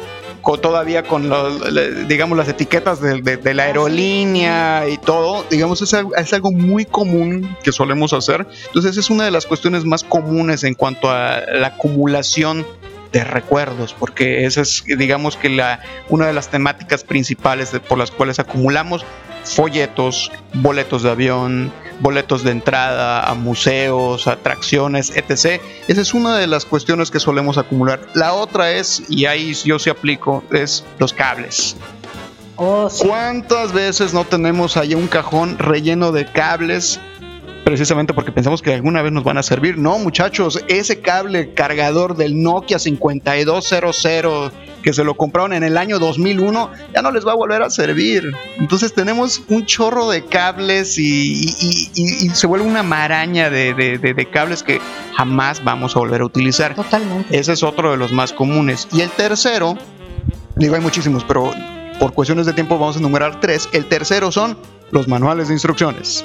[0.47, 5.45] con, todavía con los, le- digamos las etiquetas de, de- de la aerolínea y todo,
[5.51, 8.47] digamos es algo, es algo muy común que solemos hacer.
[8.69, 12.65] Entonces es una de las cuestiones más comunes en cuanto a la acumulación
[13.11, 17.99] de recuerdos, porque esa es digamos que la una de las temáticas principales de- por
[17.99, 19.05] las cuales acumulamos
[19.55, 25.61] folletos, boletos de avión, boletos de entrada a museos, atracciones, etc.
[25.89, 28.01] Esa es una de las cuestiones que solemos acumular.
[28.15, 31.77] La otra es, y ahí yo sí aplico, es los cables.
[32.57, 33.07] Oh, sí.
[33.07, 37.01] ¿Cuántas veces no tenemos ahí un cajón relleno de cables?
[37.67, 39.77] Precisamente porque pensamos que alguna vez nos van a servir.
[39.77, 44.53] No, muchachos, ese cable cargador del Nokia 5200
[44.85, 47.71] que se lo compraron en el año 2001 ya no les va a volver a
[47.71, 48.31] servir.
[48.59, 51.03] Entonces tenemos un chorro de cables y,
[51.61, 54.81] y- y- y se vuelve una maraña de, de- de- de cables que
[55.17, 56.77] jamás vamos a volver a utilizar.
[56.77, 57.37] Totalmente.
[57.37, 58.87] Ese es otro de los más comunes.
[58.93, 59.77] Y el tercero,
[60.55, 61.53] digo, hay muchísimos, pero
[61.99, 63.69] por cuestiones de tiempo vamos a enumerar tres.
[63.73, 64.57] El tercero son
[64.93, 66.25] los manuales de instrucciones.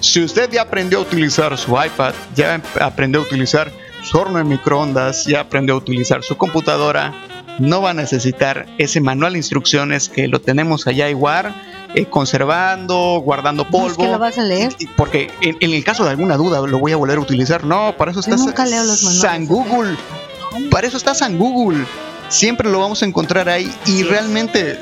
[0.00, 3.72] Si usted ya aprendió a utilizar su iPad, ya aprendió a utilizar
[4.02, 7.12] su horno de microondas, ya aprendió a utilizar su computadora,
[7.58, 11.52] no va a necesitar ese manual de instrucciones que lo tenemos allá igual,
[11.94, 13.88] eh, conservando, guardando ¿No polvo.
[13.88, 14.72] es que lo vas a leer?
[14.96, 17.64] Porque en, en el caso de alguna duda lo voy a volver a utilizar.
[17.64, 19.20] No, para eso Yo está nunca leo los manuales.
[19.20, 19.96] San Google.
[20.70, 21.84] Para eso está San Google.
[22.28, 23.74] Siempre lo vamos a encontrar ahí.
[23.86, 24.78] Y realmente,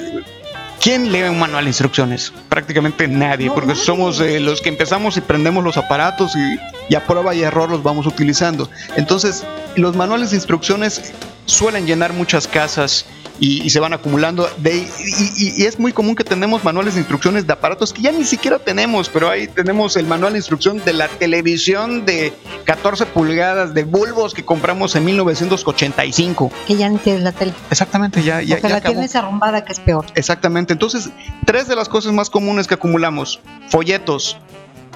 [0.81, 2.33] ¿quién lee un manual de instrucciones?
[2.49, 6.59] Prácticamente nadie, porque somos eh, los que empezamos y prendemos los aparatos y,
[6.89, 8.69] y a prueba y error los vamos utilizando.
[8.97, 9.45] Entonces,
[9.77, 11.13] los manuales de instrucciones
[11.47, 13.07] suelen llenar muchas casas
[13.39, 14.49] y, y se van acumulando.
[14.59, 18.13] De, y, y- es muy común que tenemos manuales de instrucciones de aparatos que ya
[18.13, 22.33] ni siquiera tenemos, pero ahí tenemos el manual de instrucción de la televisión de
[22.65, 26.51] 14 pulgadas de bulbos que compramos en 1985.
[26.67, 27.53] Que ya ni tienes la tele.
[27.71, 28.95] Exactamente, ya, ya, o que ya la acabó.
[28.95, 30.07] tienes arrumbada, que es peor.
[30.15, 30.73] Exactamente.
[30.73, 31.11] Entonces,
[31.45, 34.37] tres de las cosas más comunes que acumulamos: folletos,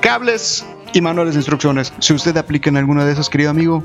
[0.01, 1.93] cables y manuales de instrucciones.
[2.01, 3.85] Si usted aplica en alguna de esas, querido amigo,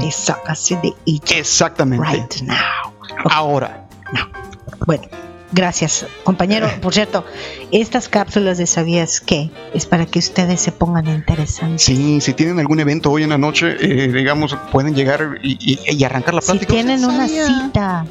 [0.00, 2.04] Deshágase de ella exactamente.
[2.10, 2.92] right now.
[3.30, 3.85] Ahora,
[4.86, 5.04] Bueno,
[5.52, 6.68] gracias, compañero.
[6.80, 7.24] Por cierto,
[7.72, 9.50] estas cápsulas de ¿Sabías qué?
[9.74, 11.82] Es para que ustedes se pongan interesantes.
[11.82, 15.96] sí, si tienen algún evento hoy en la noche, eh, digamos, pueden llegar y, y-
[15.96, 16.72] y arrancar la Si plática.
[16.72, 18.06] tienen ¿Usted una cita,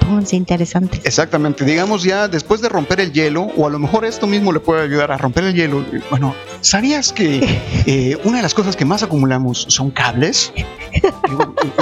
[0.00, 1.00] pónganse interesantes.
[1.04, 4.60] Exactamente, digamos ya después de romper el hielo, o a lo mejor esto mismo le
[4.60, 5.80] puede ayudar a romper el hielo.
[5.92, 10.52] eh, Bueno, ¿sabías que eh, una de las cosas que más acumulamos son cables?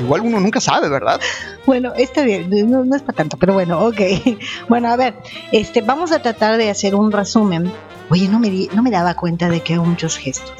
[0.00, 1.20] Igual uno nunca sabe, ¿verdad?
[1.66, 4.00] Bueno, está bien, no, no es para tanto, pero bueno, ok.
[4.68, 5.14] Bueno, a ver,
[5.52, 7.72] este, vamos a tratar de hacer un resumen.
[8.10, 10.52] Oye, no me, di- no me daba cuenta de que hago muchos gestos.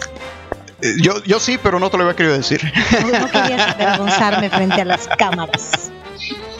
[0.83, 2.61] Eh, Yo, yo sí, pero no te lo había querido decir.
[3.11, 5.88] No, no quería avergonzarme frente a las cámaras.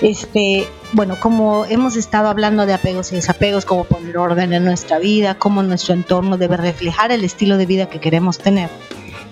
[0.01, 4.99] Este, bueno, como hemos estado hablando de apegos y desapegos, cómo poner orden en nuestra
[4.99, 8.71] vida, cómo nuestro entorno debe reflejar el estilo de vida que queremos tener.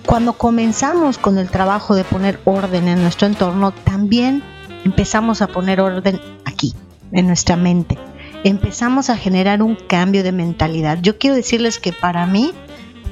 [0.05, 4.43] Cuando comenzamos con el trabajo de poner orden en nuestro entorno, también
[4.85, 6.73] empezamos a poner orden aquí,
[7.11, 7.97] en nuestra mente.
[8.43, 10.99] Empezamos a generar un cambio de mentalidad.
[11.01, 12.53] Yo quiero decirles que para mí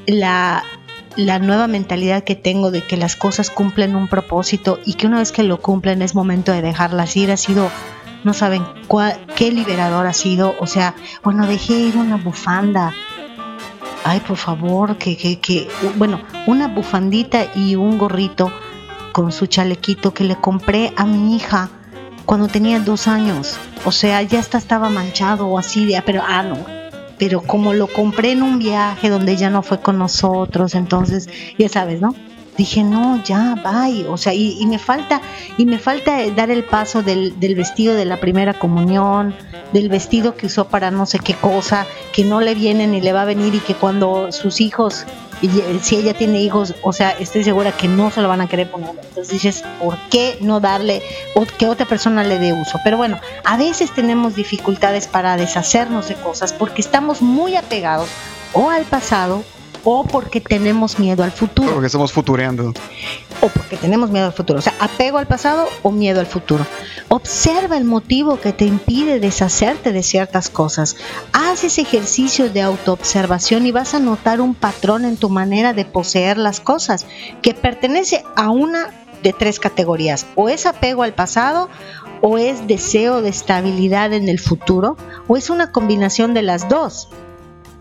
[0.07, 0.63] la,
[1.15, 5.19] la nueva mentalidad que tengo de que las cosas cumplen un propósito y que una
[5.19, 7.69] vez que lo cumplen es momento de dejarlas ir ha sido,
[8.23, 8.63] no saben
[9.35, 10.55] qué liberador ha sido.
[10.59, 12.93] O sea, bueno, dejé ir una bufanda.
[14.03, 18.51] Ay, por favor, que, que, que, bueno, una bufandita y un gorrito
[19.13, 21.69] con su chalequito que le compré a mi hija
[22.25, 23.57] cuando tenía dos años.
[23.85, 26.57] O sea, ya hasta estaba manchado o así, de- pero ah, no,
[27.17, 31.69] pero como lo compré en un viaje donde ella no fue con nosotros, entonces, ya
[31.69, 32.15] sabes, ¿no?
[32.57, 34.07] Dije, no, ya, bye.
[34.07, 35.21] O sea, y, y me falta,
[35.57, 39.35] y me falta dar el paso del, del vestido de la primera comunión,
[39.73, 43.13] del vestido que usó para no sé qué cosa, que no le viene ni le
[43.13, 45.05] va a venir y que cuando sus hijos,
[45.41, 48.41] y, eh, si ella tiene hijos, o sea, estoy segura que no se lo van
[48.41, 48.91] a querer poner.
[48.91, 51.01] Entonces dices, ¿por qué no darle
[51.33, 52.79] o que otra persona le dé uso?
[52.83, 58.09] Pero bueno, a veces tenemos dificultades para deshacernos de cosas porque estamos muy apegados
[58.53, 59.43] o al pasado
[59.85, 62.73] o porque tenemos miedo al futuro Porque estamos futureando.
[63.41, 64.59] o porque tenemos miedo al futuro.
[64.59, 66.65] O sea, apego al pasado o miedo al futuro.
[67.07, 70.97] Observa el motivo que te impide deshacerte de ciertas cosas.
[71.31, 75.85] Haz ese ejercicio de autoobservación y vas a notar un patrón en tu manera de
[75.85, 77.05] poseer las cosas
[77.41, 78.89] que pertenece a una
[79.21, 80.25] de tres categorías.
[80.35, 81.69] O es apego al pasado,
[82.21, 87.07] o es deseo de estabilidad en el futuro, o es una combinación de las dos.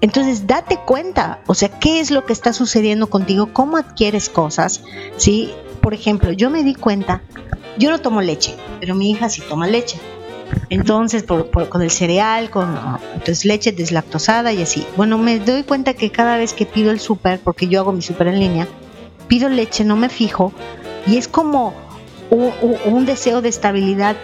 [0.04, 4.82] Entonces, date cuenta, o sea, qué es lo que está sucediendo contigo, cómo adquieres cosas,
[5.16, 5.50] ¿sí?
[5.80, 7.22] Por ejemplo, yo me di cuenta,
[7.78, 9.98] yo no tomo leche, pero mi hija sí toma leche.
[10.68, 12.76] Entonces, por- con el cereal, con
[13.14, 14.84] entonces leche deslactosada y así.
[14.94, 18.02] Bueno, me doy cuenta que cada vez que pido el súper, porque yo hago mi
[18.02, 18.68] súper en línea,
[19.26, 20.52] pido leche, no me fijo,
[21.06, 21.72] y es como
[22.30, 24.16] un deseo de estabilidad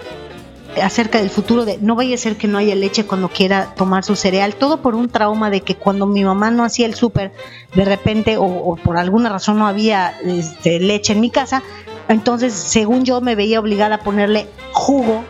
[0.82, 4.04] acerca del futuro de no vaya a ser que no haya leche cuando quiera tomar
[4.04, 7.32] su cereal, todo por un trauma de que cuando mi mamá no hacía el súper,
[7.74, 11.62] de repente o, por alguna razón no había este, leche en mi casa,
[12.08, 15.24] entonces según yo me veía obligada a ponerle jugo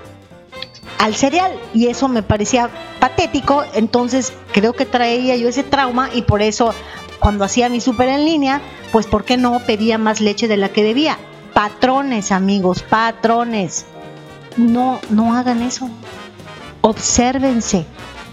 [0.99, 2.69] al cereal y eso me parecía
[2.99, 6.75] patético, entonces creo que traía yo ese trauma y por eso
[7.19, 8.61] cuando hacía mi súper en línea,
[8.93, 11.19] pues ¿por qué no pedía más leche de la que debía?
[11.55, 13.87] Patrones, amigos, patrones
[14.57, 15.91] no, no hagan eso.
[16.81, 17.87] Obsérvense.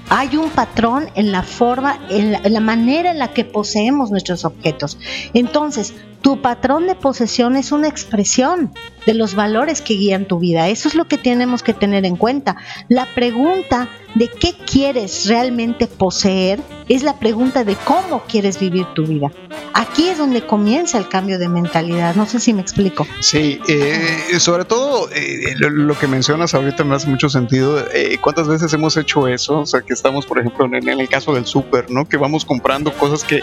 [0.09, 4.09] Hay un patrón en la forma, en la, en la manera en la que poseemos
[4.09, 4.97] nuestros objetos.
[5.33, 8.71] Entonces, tu patrón de posesión es una expresión
[9.07, 10.67] de los valores que guían tu vida.
[10.67, 12.57] Eso es lo que tenemos que tener en cuenta.
[12.89, 19.05] La pregunta de qué quieres realmente poseer es la pregunta de cómo quieres vivir tu
[19.05, 19.31] vida.
[19.73, 22.15] Aquí es donde comienza el cambio de mentalidad.
[22.15, 23.07] No sé si me explico.
[23.21, 27.85] Sí, eh, sobre todo eh, lo, lo que mencionas ahorita me hace mucho sentido.
[27.93, 29.61] Eh, ¿Cuántas veces hemos hecho eso?
[29.61, 32.09] O sea, que estamos, por ejemplo, en, en el caso del súper, ¿no?
[32.09, 33.41] Que vamos comprando cosas que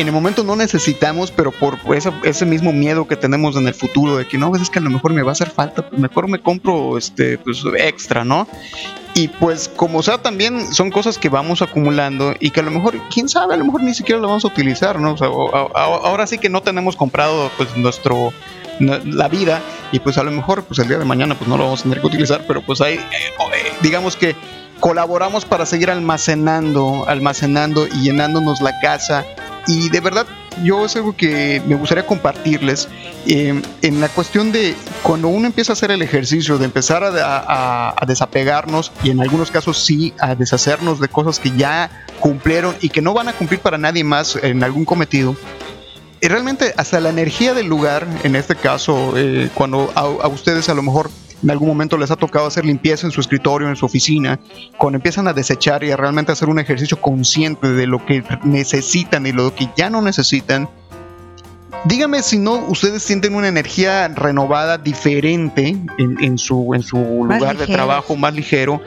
[0.00, 3.74] en el momento no necesitamos, pero por esa- ese mismo miedo que tenemos en el
[3.74, 5.88] futuro de que no, pues es que a lo mejor me va a hacer falta,
[5.88, 8.46] pues mejor me compro este pues extra, ¿no?
[9.14, 12.94] Y pues como sea también son cosas que vamos acumulando y que a lo mejor,
[13.12, 15.14] quién sabe, a lo mejor ni siquiera lo vamos a utilizar, ¿no?
[15.14, 18.32] O sea, ahora sí que no tenemos comprado pues nuestro
[18.80, 21.64] la vida y pues a lo mejor pues el día de mañana pues no lo
[21.64, 24.36] vamos a tener que utilizar, pero pues ahí eh, eh, digamos que
[24.80, 29.24] colaboramos para seguir almacenando, almacenando y llenándonos la casa.
[29.66, 30.26] Y de verdad
[30.64, 32.88] yo es algo que me gustaría compartirles.
[33.26, 37.94] Eh, en la cuestión de cuando uno empieza a hacer el ejercicio de empezar a,
[37.96, 42.88] a- desapegarnos y en algunos casos sí a deshacernos de cosas que ya cumplieron y
[42.88, 45.36] que no van a cumplir para nadie más en algún cometido
[46.20, 50.68] y realmente hasta la energía del lugar, en este caso, eh, cuando a, a ustedes
[50.68, 51.10] a lo mejor
[51.42, 54.38] en algún momento les ha tocado hacer limpieza en su escritorio, en su oficina,
[54.76, 59.26] cuando empiezan a desechar y a realmente hacer un ejercicio consciente de lo que necesitan
[59.26, 60.68] y lo que ya no necesitan,
[61.84, 67.56] dígame si no ustedes sienten una energía renovada diferente en, en su, en su lugar
[67.56, 68.80] de trabajo, más ligero,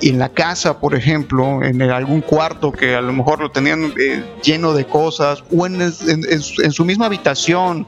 [0.00, 3.92] y en la casa, por ejemplo, en algún cuarto que a lo mejor lo tenían
[3.98, 7.86] eh, lleno de cosas, o en, en su misma habitación.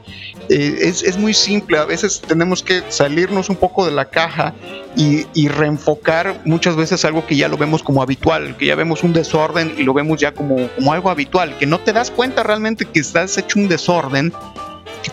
[0.49, 4.55] Eh, es, es muy simple, a veces tenemos que salirnos un poco de la caja
[4.95, 9.03] y, y reenfocar muchas veces algo que ya lo vemos como habitual, que ya vemos
[9.03, 12.41] un desorden y lo vemos ya como, como algo habitual, que no te das cuenta
[12.41, 14.33] realmente que estás hecho un desorden.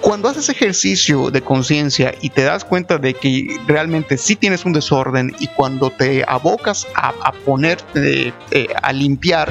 [0.01, 4.73] Cuando haces ejercicio de conciencia y te das cuenta de que realmente sí tienes un
[4.73, 9.49] desorden y cuando te abocas a, a ponerte eh, a limpiar,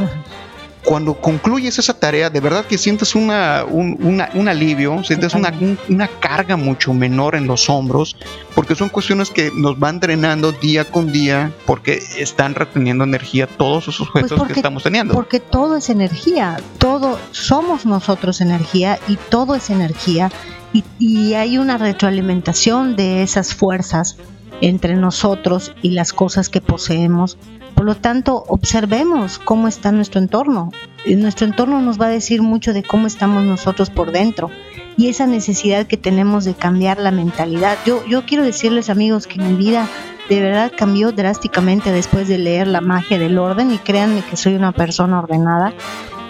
[0.85, 5.49] cuando concluyes esa tarea, de verdad que sientes una, un, una- un alivio, sientes una,
[5.59, 8.15] un- una carga mucho menor en los hombros,
[8.53, 13.83] porque son cuestiones que nos van drenando día con día, porque están reteniendo energía todos
[13.87, 15.13] esos objetos que Pues porque- estamos teniendo.
[15.13, 20.31] Porque todo es energía, todo somos nosotros energía y todo es energía
[20.71, 24.17] y, y hay una retroalimentación de esas fuerzas
[24.61, 27.37] entre nosotros y las cosas que poseemos.
[27.75, 30.71] Por lo tanto, observemos cómo está nuestro entorno.
[31.05, 34.49] Eh, Nuestro entorno nos va a decir mucho de cómo estamos nosotros por dentro
[34.97, 37.77] y esa necesidad que tenemos de cambiar la mentalidad.
[37.85, 39.87] Yo, yo quiero decirles amigos que mi vida
[40.29, 44.55] de verdad cambió drásticamente después de leer La magia del orden y créanme que soy
[44.55, 45.73] una persona ordenada.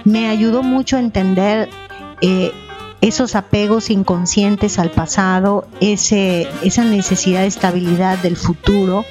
[0.03, 1.69] Me ayudó mucho a entender
[2.21, 2.51] eh,
[3.01, 9.05] esos apegos inconscientes al pasado, ese, esa necesidad de estabilidad del futuro.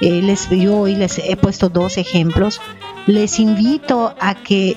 [0.00, 2.60] Eh, les, yo hoy les he puesto dos ejemplos.
[3.06, 4.76] Les invito a que,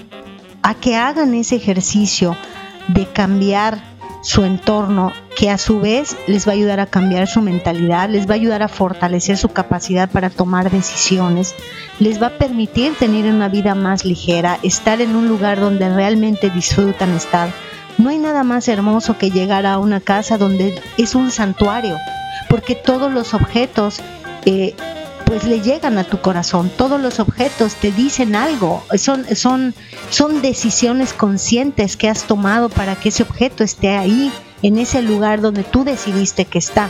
[0.62, 2.36] a que hagan ese ejercicio
[2.88, 3.96] de cambiar
[4.26, 8.28] su entorno, que a su vez les va a ayudar a cambiar su mentalidad, les
[8.28, 11.54] va a ayudar a fortalecer su capacidad para tomar decisiones,
[12.00, 16.50] les va a permitir tener una vida más ligera, estar en un lugar donde realmente
[16.50, 17.52] disfrutan estar.
[18.00, 21.98] No hay nada más hermoso que llegar a una casa donde es un santuario,
[22.50, 24.02] porque todos los objetos
[24.46, 24.74] eh,
[25.26, 26.72] pues le llegan a tu corazón.
[26.78, 28.84] Todos los objetos te dicen algo.
[28.98, 29.74] Son, son,
[30.10, 35.42] son decisiones conscientes que has tomado para que ese objeto esté ahí, en ese lugar
[35.42, 36.90] donde tú decidiste que está.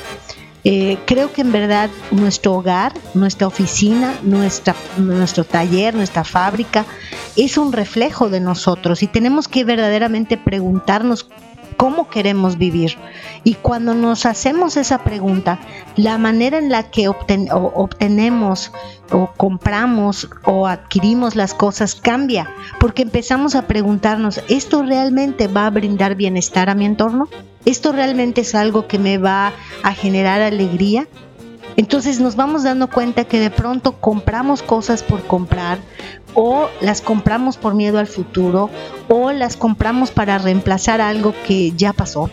[0.67, 6.85] Eh, creo que en verdad nuestro hogar, nuestra oficina, nuestra, nuestro taller, nuestra fábrica,
[7.35, 11.29] es un reflejo de nosotros y tenemos que verdaderamente preguntarnos
[11.77, 12.97] cómo queremos vivir.
[13.43, 15.59] Y cuando nos hacemos esa pregunta,
[15.95, 18.71] la manera en la que obtenemos
[19.11, 22.49] o compramos o adquirimos las cosas cambia,
[22.79, 27.29] porque empezamos a preguntarnos, ¿esto realmente va a brindar bienestar a mi entorno?
[27.65, 29.53] ¿Esto realmente es algo que me va
[29.83, 31.07] a generar alegría?
[31.77, 35.79] Entonces nos vamos dando cuenta que de pronto compramos cosas por comprar
[36.35, 38.69] o las compramos por miedo al futuro
[39.09, 42.29] o las compramos para reemplazar algo que ya pasó.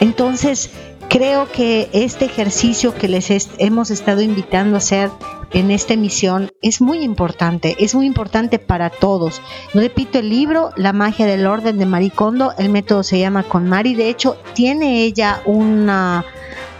[0.00, 0.70] Entonces
[1.08, 5.10] creo que este ejercicio que les hemos estado invitando a hacer
[5.52, 9.40] en esta emisión es muy importante, es muy importante para todos.
[9.72, 13.68] Repito, el libro La magia del orden de Marie Kondo, el método se llama Con
[13.68, 16.24] Mari, de hecho tiene ella una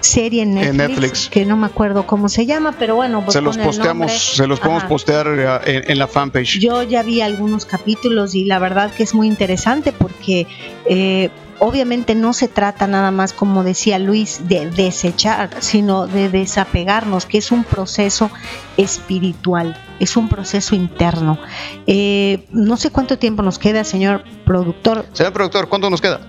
[0.05, 1.29] serie en Netflix, En Netflix.
[1.31, 4.61] que no me acuerdo cómo se llama, pero bueno, pues se los posteamos, se los
[4.61, 4.89] podemos Ajá.
[4.89, 6.59] postear eh, en, en la fanpage.
[6.61, 10.47] Yo ya vi algunos capítulos y la verdad que es muy interesante porque
[10.87, 17.27] eh, obviamente no se trata nada más, como decía Luis, de desechar, sino de desapegarnos,
[17.27, 18.31] que es un proceso
[18.77, 21.39] espiritual, es un proceso interno.
[21.87, 25.07] Eh, no sé cuánto tiempo nos queda, señor productor.
[25.13, 26.21] Señor productor, ¿cuánto nos queda?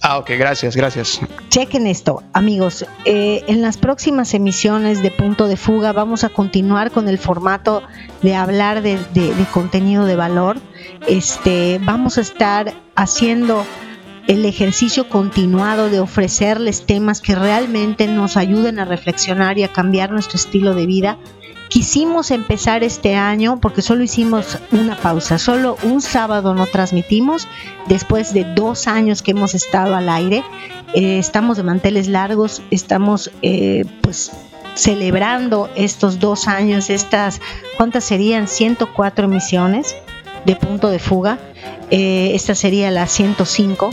[0.00, 1.20] Ah, ok, gracias, gracias.
[1.48, 2.86] Chequen esto, amigos.
[3.04, 7.82] eh, en las próximas emisiones de Punto de Fuga vamos a continuar con el formato
[8.22, 10.56] de hablar de, de- contenido de valor.
[11.08, 13.64] Este, vamos a estar haciendo
[14.28, 20.10] el ejercicio continuado de ofrecerles temas que realmente nos ayuden a reflexionar y a cambiar
[20.10, 21.18] nuestro estilo de vida.
[21.68, 27.46] Quisimos empezar este año porque solo hicimos una pausa, solo un sábado no transmitimos
[27.88, 30.42] después de dos años que hemos estado al aire.
[30.94, 34.32] Eh, estamos de manteles largos, estamos eh, pues
[34.74, 37.40] celebrando estos dos años, estas,
[37.76, 38.48] ¿cuántas serían?
[38.48, 39.94] 104 emisiones
[40.46, 41.38] de punto de fuga.
[41.90, 43.90] Eh, esta sería la 105.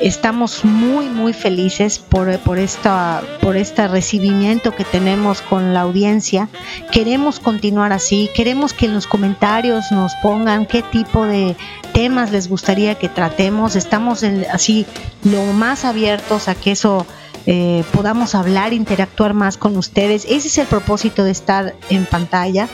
[0.00, 6.48] Estamos muy muy felices por, por, esta, por este recibimiento que tenemos con la audiencia.
[6.90, 11.54] Queremos continuar así, queremos que en los comentarios nos pongan qué tipo de
[11.92, 13.76] temas les gustaría que tratemos.
[13.76, 14.86] Estamos en- así
[15.24, 17.06] lo más abiertos a que eso
[17.46, 20.24] eh, podamos hablar, interactuar más con ustedes.
[20.28, 22.68] Ese es el propósito de estar en pantalla.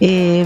[0.00, 0.44] Eh,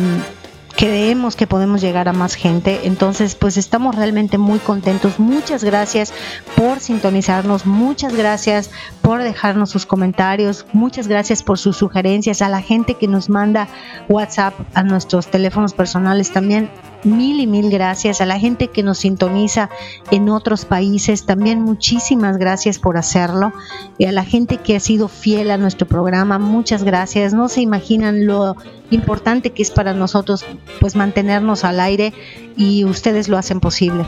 [0.76, 2.80] creemos que podemos llegar a más gente.
[2.84, 5.18] Entonces, pues estamos realmente muy contentos.
[5.18, 6.12] Muchas gracias
[6.56, 8.70] por sintonizarnos, muchas gracias
[9.00, 13.68] por dejarnos sus comentarios, muchas gracias por sus sugerencias a la gente que nos manda
[14.08, 16.70] WhatsApp a nuestros teléfonos personales también.
[17.04, 19.70] Mil y mil gracias a la gente que nos sintoniza
[20.10, 21.26] en otros países.
[21.26, 23.52] También muchísimas gracias por hacerlo.
[23.98, 27.34] Y a la gente que ha sido fiel a nuestro programa, muchas gracias.
[27.34, 28.56] No se imaginan lo
[28.90, 30.44] importante que es para nosotros
[30.80, 32.12] pues mantenernos al aire
[32.56, 34.06] y ustedes lo hacen posible.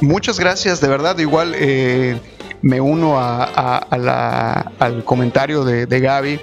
[0.00, 2.20] Muchas gracias, de verdad, igual eh,
[2.62, 3.76] me uno a,
[4.78, 6.40] al comentario de, de Gaby.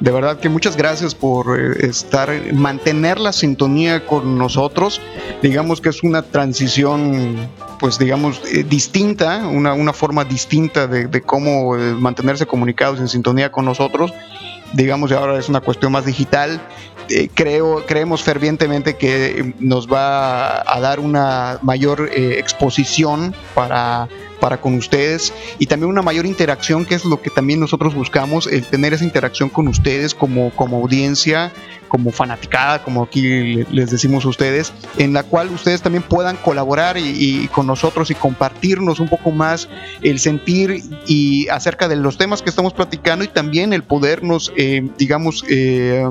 [0.00, 5.00] De verdad que muchas gracias por eh, estar, mantener la sintonía con nosotros.
[5.42, 7.48] Digamos que es una transición,
[7.80, 13.50] pues digamos, eh, distinta, una, una forma distinta de, cómo eh, mantenerse comunicados en sintonía
[13.50, 14.12] con nosotros.
[14.74, 16.60] Digamos, y ahora es una cuestión más digital.
[17.34, 24.08] Creo, creemos fervientemente que nos va a dar una mayor exposición para,
[24.40, 28.46] para con ustedes y también una mayor interacción, que es lo que también nosotros buscamos,
[28.46, 31.52] el tener esa interacción con ustedes como, como audiencia,
[31.88, 36.36] como fanaticada, como aquí le- les decimos a ustedes, en la cual ustedes también puedan
[36.36, 39.68] colaborar y con nosotros y compartirnos un poco más
[40.02, 44.88] el sentir y acerca de los temas que estamos platicando y también el podernos, eh,
[44.98, 46.04] digamos, eh,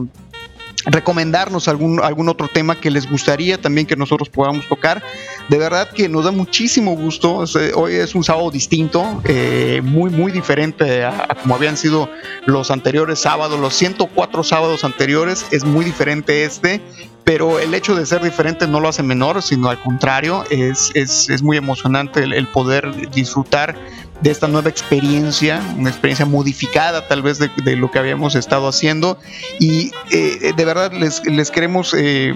[0.85, 5.03] recomendarnos algún, algún otro tema que les gustaría también que nosotros podamos tocar.
[5.49, 7.43] De verdad que nos da muchísimo gusto.
[7.59, 12.09] Eh, Hoy es un sábado distinto, eh, muy, muy diferente a, como habían sido
[12.45, 15.45] los anteriores sábados, los 104 sábados anteriores.
[15.51, 16.81] Es muy diferente este,
[17.23, 21.29] pero el hecho de ser diferente no lo hace menor, sino al contrario, es, es,
[21.29, 23.75] es muy emocionante el poder disfrutar
[24.21, 28.67] de esta nueva experiencia, una experiencia modificada tal vez de, de lo que habíamos estado
[28.67, 29.17] haciendo.
[29.59, 32.33] Y eh, de verdad les, les queremos eh,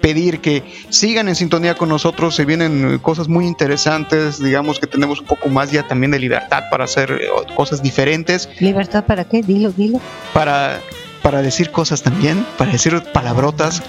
[0.00, 5.20] pedir que sigan en sintonía con nosotros, se vienen cosas muy interesantes, digamos que tenemos
[5.20, 9.42] un poco más ya también de libertad para hacer eh, cosas diferentes, ¿Libertad para qué?
[9.42, 10.00] Dilo, dilo.
[10.32, 10.80] para,
[11.22, 13.82] para decir cosas también, para decir palabrotas,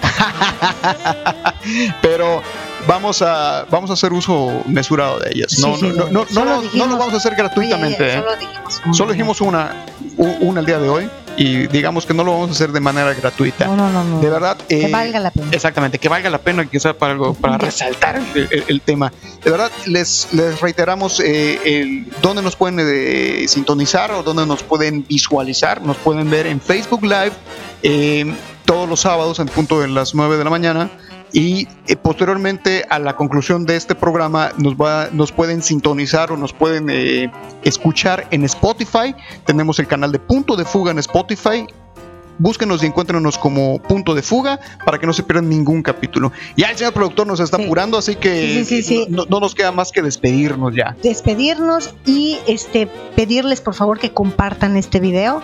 [2.02, 2.42] pero
[2.86, 6.26] vamos a, vamos a hacer uso mesurado de ellas, no, Sí, sí, no, no, no,
[6.32, 8.02] no lo- no lo vamos a hacer gratuitamente.
[8.04, 8.22] Oye, ¿eh?
[8.22, 8.94] solo dijimos una.
[8.94, 9.86] Solo dijimos una,
[10.40, 13.14] una el día de hoy y digamos que no lo vamos a hacer de manera
[13.14, 13.66] gratuita.
[13.66, 14.20] No, no, no, no.
[14.20, 14.56] De verdad.
[14.68, 15.48] Que eh, valga la pena.
[15.52, 19.12] Exactamente, que valga la pena que sea para algo, para resaltar el, el- el tema.
[19.44, 24.62] De verdad, les, les reiteramos eh, el, dónde nos pueden eh, sintonizar o dónde nos
[24.62, 25.80] pueden visualizar.
[25.82, 27.32] Nos pueden ver en Facebook Live
[27.82, 30.90] eh, todos los sábados en punto de las 9 de la mañana.
[31.32, 36.36] Y eh, posteriormente a la conclusión de este programa nos, va, nos pueden sintonizar o
[36.36, 37.30] nos pueden eh,
[37.62, 39.14] escuchar en Spotify.
[39.46, 41.66] Tenemos el canal de Punto de Fuga en Spotify
[42.38, 46.32] búsquenos y encuéntrenos como punto de fuga para que no se pierdan ningún capítulo.
[46.56, 47.64] Ya el señor productor nos está Sí.
[47.64, 49.06] apurando, así que Sí, sí, sí, sí.
[49.10, 50.96] No, no nos queda más que despedirnos ya.
[51.02, 55.42] despedirnos y este pedirles por favor que compartan este video.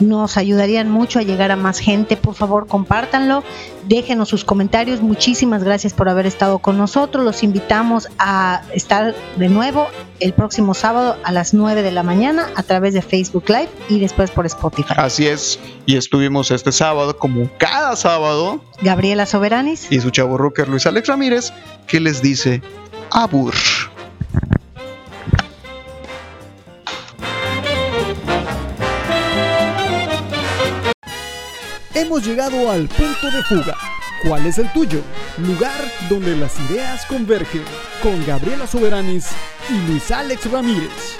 [0.00, 2.16] Nos ayudarían mucho a llegar a más gente.
[2.16, 3.42] Por favor, compártanlo.
[3.88, 5.00] Déjenos sus comentarios.
[5.00, 7.24] Muchísimas gracias por haber estado con nosotros.
[7.24, 9.86] Los invitamos a estar de nuevo
[10.20, 13.98] el próximo sábado a las 9 de la mañana a través de Facebook Live y
[14.00, 14.94] después por Spotify.
[14.96, 19.90] Así es, y estuvimos este sábado, como cada sábado, Gabriela Soberanis.
[19.90, 21.52] y su chavo rocker Luis Alex Ramírez,
[21.86, 22.62] que les dice
[23.10, 23.54] Abur.
[31.94, 33.76] Hemos llegado al punto de fuga.
[34.26, 35.00] ¿Cuál es el tuyo?
[35.38, 37.62] Lugar donde las ideas convergen.
[38.02, 39.28] Con Gabriela Soberanis
[39.70, 41.16] y Luis Alex Ramírez.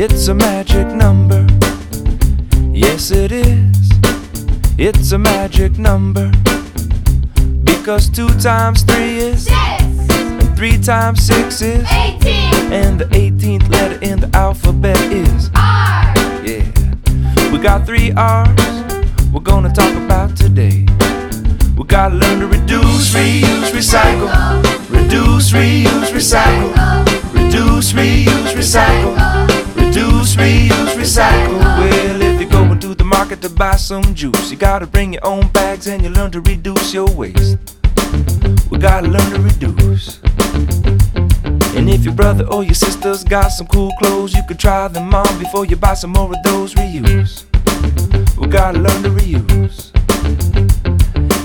[0.00, 1.44] It's a magic number.
[2.70, 3.90] Yes, it is.
[4.78, 6.30] It's a magic number.
[7.64, 13.68] Because two times three is, Six, and three times six is, eighteen, and the 18th
[13.70, 15.50] letter in the alphabet is.
[15.56, 16.14] R,
[16.46, 17.50] Yeah.
[17.50, 18.68] We got three R's
[19.32, 20.86] we're gonna talk about today.
[21.76, 24.30] We gotta learn to reduce, reuse, recycle.
[24.90, 26.72] Reduce, reuse, recycle.
[27.34, 29.47] Reduce, reuse, recycle.
[30.18, 31.58] Reduce, reuse, recycle.
[31.60, 35.24] Well, if you're going to the market to buy some juice, you gotta bring your
[35.24, 37.56] own bags and you learn to reduce your waste.
[38.68, 40.18] We gotta learn to reduce.
[41.76, 45.14] And if your brother or your sister's got some cool clothes, you could try them
[45.14, 47.44] on before you buy some more of those reuse.
[48.36, 49.92] We gotta learn to reuse.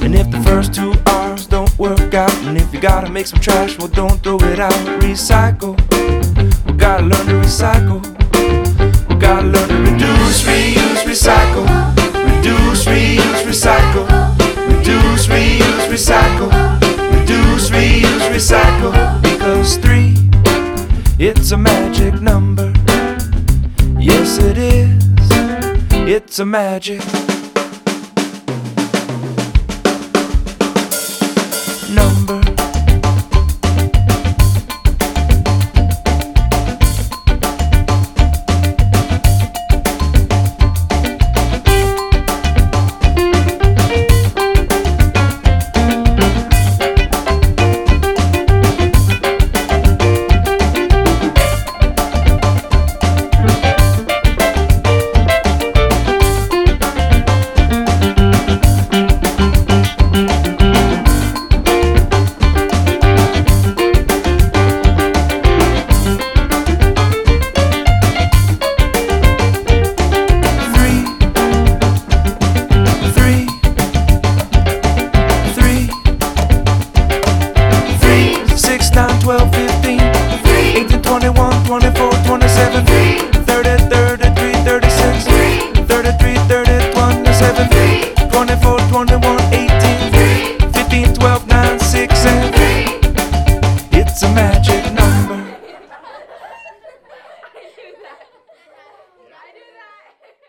[0.02, 3.40] And if the first two R's don't work out, and if you gotta make some
[3.40, 4.74] trash, well, don't throw it out.
[5.00, 5.78] Recycle.
[6.66, 8.02] We gotta learn to recycle.
[9.24, 11.66] Gotta learn to reduce, reuse, recycle.
[12.36, 14.06] Reduce, reuse, recycle.
[14.68, 16.52] Reduce, reuse, recycle.
[17.18, 18.92] Reduce, reuse, recycle.
[19.22, 20.18] Because three,
[21.18, 22.74] it's a magic number.
[23.98, 25.02] Yes, it is.
[26.06, 27.00] It's a magic
[31.96, 32.53] number.